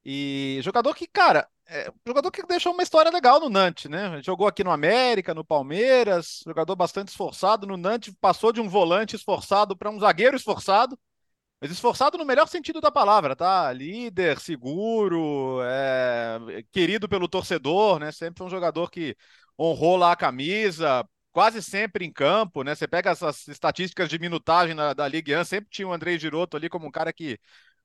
[0.02, 4.22] e jogador que, cara, é, jogador que deixou uma história legal no Nantes, né?
[4.22, 7.66] Jogou aqui no América, no Palmeiras, jogador bastante esforçado.
[7.66, 10.98] No Nantes passou de um volante esforçado para um zagueiro esforçado,
[11.60, 13.72] mas esforçado no melhor sentido da palavra, tá?
[13.72, 18.12] Líder, seguro, é, querido pelo torcedor, né?
[18.12, 19.16] Sempre um jogador que
[19.58, 22.74] honrou lá a camisa, quase sempre em campo, né?
[22.74, 26.56] Você pega essas estatísticas de minutagem na, da Ligue 1, sempre tinha o André Giroto
[26.56, 27.38] ali como um cara que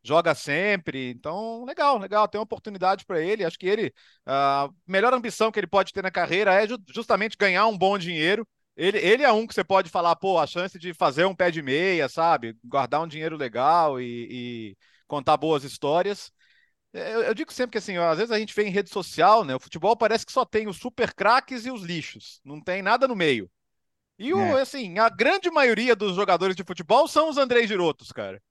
[0.07, 1.09] joga sempre.
[1.09, 2.27] Então, legal, legal.
[2.27, 3.43] Tem uma oportunidade para ele.
[3.43, 3.93] Acho que ele,
[4.25, 8.47] a melhor ambição que ele pode ter na carreira é justamente ganhar um bom dinheiro.
[8.75, 11.51] Ele, ele é um que você pode falar, pô, a chance de fazer um pé
[11.51, 12.55] de meia, sabe?
[12.63, 14.27] Guardar um dinheiro legal e,
[14.71, 14.77] e
[15.07, 16.31] contar boas histórias.
[16.93, 19.43] É, eu, eu, digo sempre que assim, às vezes a gente vê em rede social,
[19.43, 19.55] né?
[19.55, 23.07] O futebol parece que só tem os super craques e os lixos, não tem nada
[23.07, 23.49] no meio.
[24.17, 24.61] E o, é.
[24.61, 28.41] assim, a grande maioria dos jogadores de futebol são os André Girotos, cara.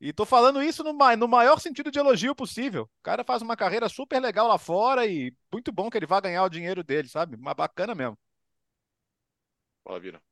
[0.00, 2.84] E tô falando isso no, no maior sentido de elogio possível.
[2.84, 6.20] O cara faz uma carreira super legal lá fora e muito bom que ele vá
[6.20, 7.36] ganhar o dinheiro dele, sabe?
[7.36, 8.18] Uma bacana mesmo.
[9.84, 10.22] Fala, Vira.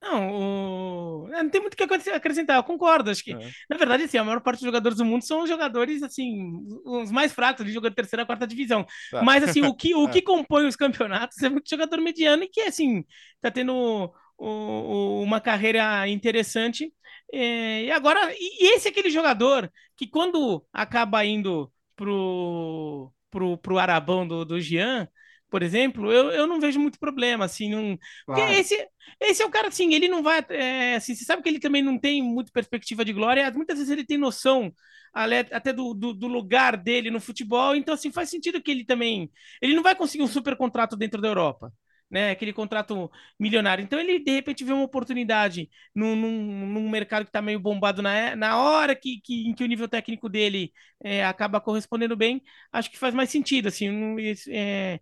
[0.00, 1.28] Não, o...
[1.34, 3.10] É, não tem muito o que acrescentar, eu concordo.
[3.10, 3.50] Acho que, é.
[3.68, 6.52] na verdade, assim, a maior parte dos jogadores do mundo são jogadores, assim,
[6.84, 8.86] os mais fracos, de jogador terceira, quarta divisão.
[9.10, 9.22] Tá.
[9.22, 10.10] Mas, assim, o que, o é.
[10.10, 13.04] que compõe os campeonatos é muito jogador mediano e que, assim,
[13.40, 16.92] tá tendo o, uma carreira interessante.
[17.32, 23.78] É, e agora, e esse é aquele jogador que quando acaba indo pro, pro, pro
[23.78, 25.08] Arabão do, do Jean,
[25.50, 27.98] por exemplo, eu, eu não vejo muito problema, assim, não...
[28.26, 28.52] Porque Claro.
[28.52, 28.88] esse,
[29.20, 31.82] esse é o cara, assim, ele não vai, é, assim, você sabe que ele também
[31.82, 34.72] não tem muita perspectiva de glória, muitas vezes ele tem noção
[35.12, 39.30] até do, do, do lugar dele no futebol, então, assim, faz sentido que ele também,
[39.60, 41.72] ele não vai conseguir um super contrato dentro da Europa,
[42.10, 47.24] né, aquele contrato milionário, então ele, de repente, vê uma oportunidade num, num, num mercado
[47.26, 50.72] que tá meio bombado na, na hora que, que, em que o nível técnico dele
[51.02, 52.42] é, acaba correspondendo bem,
[52.72, 55.00] acho que faz mais sentido, assim, isso, é,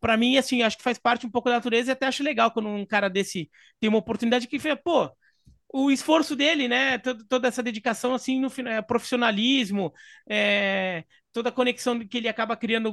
[0.00, 2.50] para mim, assim, acho que faz parte um pouco da natureza e até acho legal
[2.52, 3.50] quando um cara desse
[3.80, 5.10] tem uma oportunidade que, pô,
[5.72, 6.98] o esforço dele, né,
[7.28, 9.92] toda essa dedicação, assim, no final, é, profissionalismo,
[10.28, 12.92] é, toda a conexão que ele acaba criando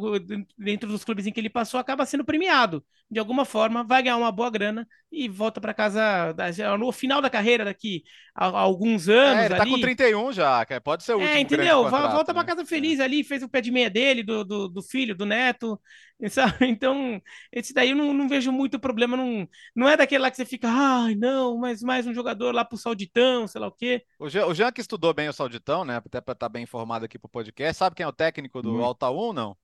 [0.58, 2.84] dentro dos clubes em que ele passou, acaba sendo premiado.
[3.10, 6.34] De alguma forma, vai ganhar uma boa grana e volta para casa
[6.78, 8.04] no final da carreira, daqui
[8.36, 9.72] a, a alguns anos É, ele tá ali.
[9.72, 11.84] com 31 já, que pode ser o último É, grande entendeu?
[11.84, 12.44] Contrato, Volta né?
[12.44, 15.80] casa feliz ali, fez o pé de meia dele, do, do, do filho, do neto,
[16.30, 16.68] sabe?
[16.68, 17.22] Então,
[17.52, 19.16] esse daí eu não, não vejo muito problema.
[19.18, 22.66] Não, não é daquele lá que você fica, ai, não, mas mais um jogador lá
[22.66, 24.04] pro Sauditão, sei lá o quê.
[24.20, 25.98] O Jean, o Jean que estudou bem o Sauditão, né?
[25.98, 27.78] Até para estar bem informado aqui pro podcast.
[27.78, 28.27] Sabe quem é o técnico
[28.62, 28.84] do Muito.
[28.84, 29.58] Altaú, não?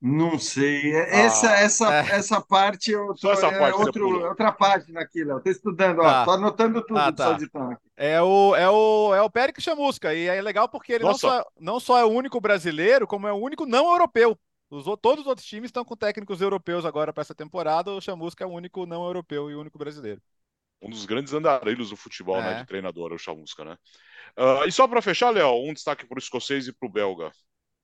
[0.00, 0.92] Não sei.
[0.94, 2.06] Essa, Ah, essa, é.
[2.10, 5.40] essa parte eu tô, Só essa é parte outro, outra página aqui, Léo.
[5.42, 6.22] Tô estudando, Tá.
[6.22, 6.24] ó.
[6.24, 7.38] Tô anotando tudo Ah, do tá.
[7.96, 10.14] É o, é o, é o Périco Chamusca.
[10.14, 13.32] E é legal porque ele não só, não só é o único brasileiro, como é
[13.32, 14.38] o único não europeu.
[14.70, 17.90] Os, todos os outros times estão com técnicos europeus agora para essa temporada.
[17.90, 20.22] O Chamusca é o único não europeu e o único brasileiro.
[20.80, 22.42] Um dos grandes andarilhos do futebol, É.
[22.42, 22.54] né?
[22.60, 23.76] De treinador, o Chamusca, né?
[24.36, 27.32] Ah, e só para fechar, Léo, um destaque para o escocês e para o belga.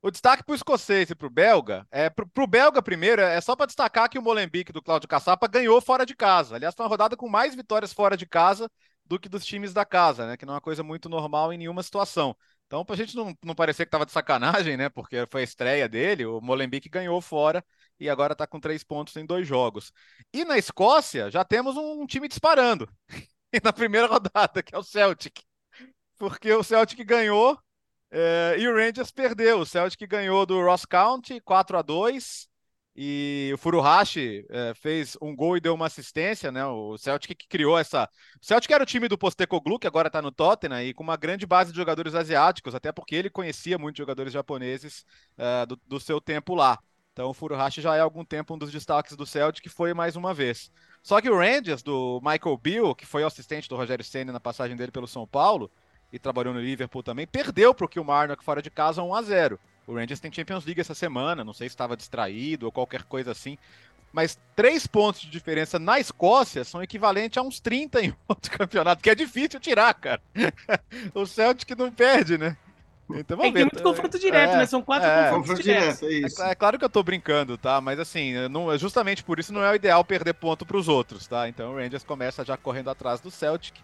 [0.05, 3.41] O destaque para o escocês e para o belga, é, para o belga primeiro, é
[3.41, 6.57] só para destacar que o Molenbeek do Cláudio Caçapa ganhou fora de casa.
[6.57, 8.71] Aliás, foi uma rodada com mais vitórias fora de casa
[9.07, 10.37] do que dos times da casa, né?
[10.37, 12.37] Que não é uma coisa muito normal em nenhuma situação.
[12.67, 14.91] Então, para a gente não, não parecer que estava de sacanagem, né?
[14.91, 17.65] Porque foi a estreia dele, o Molenbeek ganhou fora
[17.99, 19.91] e agora está com três pontos em dois jogos.
[20.35, 22.87] E na Escócia já temos um time disparando
[23.65, 25.41] na primeira rodada, que é o Celtic.
[26.19, 27.59] Porque o Celtic ganhou
[28.17, 29.59] é, e o Rangers perdeu.
[29.59, 32.49] O Celtic ganhou do Ross County 4 a 2
[32.97, 36.65] e o Furuhashi é, fez um gol e deu uma assistência, né?
[36.65, 38.09] O Celtic que criou essa.
[38.41, 41.17] O Celtic era o time do Postecoglou, que agora está no Tottenham, e com uma
[41.17, 45.05] grande base de jogadores asiáticos, até porque ele conhecia muitos jogadores japoneses
[45.37, 46.79] é, do, do seu tempo lá.
[47.13, 50.15] Então o Furuhashi já é há algum tempo um dos destaques do Celtic, foi mais
[50.15, 50.71] uma vez.
[51.03, 54.41] Só que o Rangers, do Michael Bill, que foi o assistente do Rogério Senna na
[54.41, 55.71] passagem dele pelo São Paulo,
[56.15, 59.59] e trabalhou no Liverpool também, perdeu para o Kilmarnock fora de casa 1 a 0
[59.87, 63.33] O Rangers tem Champions League essa semana, não sei se estava distraído ou qualquer coisa
[63.33, 63.59] assim.
[64.13, 69.03] Mas três pontos de diferença na Escócia são equivalentes a uns 30 em outro campeonato,
[69.03, 70.23] que é difícil tirar, cara.
[71.13, 72.57] o Celtic não perde, né?
[73.11, 73.65] Então É vamos que tem ver.
[73.65, 74.67] muito confronto direto, É, né?
[74.67, 75.31] São quatro é.
[75.31, 75.99] confrontos Confronto diretos.
[76.01, 77.81] direto, é É, é claro que eu tô brincando, tá?
[77.81, 81.27] Mas assim, não, justamente por isso não é o ideal perder ponto para os outros,
[81.27, 81.49] tá?
[81.49, 83.75] Então o Rangers começa já correndo atrás do Celtic,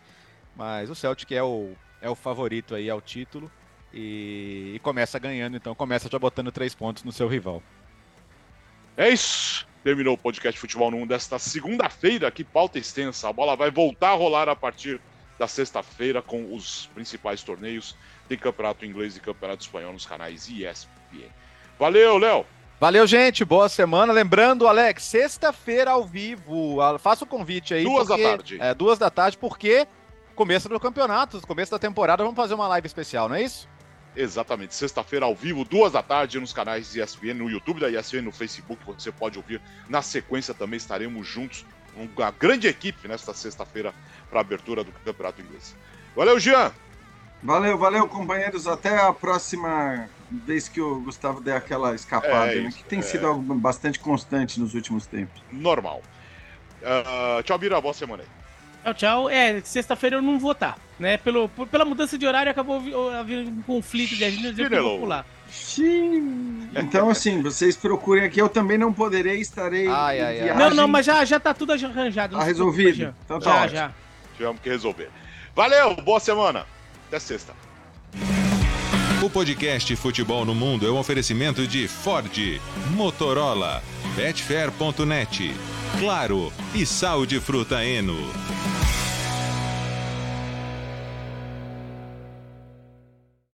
[0.54, 3.50] mas o Celtic é o, é o favorito aí ao título
[3.92, 7.62] e, e começa ganhando, então começa já botando três pontos no seu rival.
[8.96, 9.66] É isso.
[9.82, 12.30] Terminou o podcast Futebol no 1 desta segunda-feira.
[12.30, 13.28] Que pauta extensa.
[13.28, 15.00] A bola vai voltar a rolar a partir
[15.38, 17.96] da sexta-feira com os principais torneios.
[18.28, 21.30] Tem campeonato inglês e campeonato espanhol nos canais ESPN.
[21.78, 22.44] Valeu, Léo.
[22.78, 23.42] Valeu, gente.
[23.42, 24.12] Boa semana.
[24.12, 26.80] Lembrando, Alex, sexta-feira ao vivo.
[26.82, 27.84] Ah, Faça o convite aí.
[27.84, 28.58] Duas da porque- tarde.
[28.60, 29.86] É, duas da tarde, porque
[30.34, 33.68] começo do campeonato, começo da temporada, vamos fazer uma live especial, não é isso?
[34.16, 34.74] Exatamente.
[34.74, 38.82] Sexta-feira ao vivo, duas da tarde, nos canais ESPN, no YouTube da ESPN, no Facebook.
[38.86, 39.60] Você pode ouvir.
[39.88, 41.64] Na sequência também estaremos juntos.
[41.96, 43.94] Uma grande equipe nesta sexta-feira
[44.28, 45.76] para a abertura do campeonato inglês.
[46.16, 46.72] Valeu, Jean.
[47.42, 48.66] Valeu, valeu, companheiros.
[48.66, 52.68] Até a próxima vez que o Gustavo der aquela escapada, É né?
[52.68, 53.02] isso, que tem é.
[53.02, 55.40] sido algo bastante constante nos últimos tempos.
[55.52, 56.02] Normal.
[56.82, 57.80] Ah, tchau, Bira.
[57.80, 58.39] Boa semana aí.
[58.84, 59.30] Tchau, tchau.
[59.30, 61.16] É, sexta-feira eu não vou estar, né?
[61.18, 62.80] Pelo, por- pela mudança de horário acabou
[63.18, 64.88] havendo um conflito de agenda, eu não Chinelo.
[64.90, 65.26] vou pular.
[65.50, 66.68] Sim.
[66.74, 68.40] Então, assim, vocês procurem aqui.
[68.40, 69.86] Eu também não poderei, estarei.
[69.88, 70.56] Ai, em ai, ai.
[70.56, 72.36] Não, não, mas já, já tá tudo arranjado.
[72.36, 73.14] Tá resolvido?
[73.24, 73.76] Então tá já, ótimo.
[73.76, 73.92] já.
[74.36, 75.10] Tivemos que resolver.
[75.54, 76.64] Valeu, boa semana.
[77.08, 77.52] Até sexta.
[79.22, 82.32] O podcast Futebol no Mundo é um oferecimento de Ford,
[82.94, 83.82] Motorola,
[84.16, 85.52] Betfair.net,
[85.98, 88.16] Claro e Sal de Fruta Eno.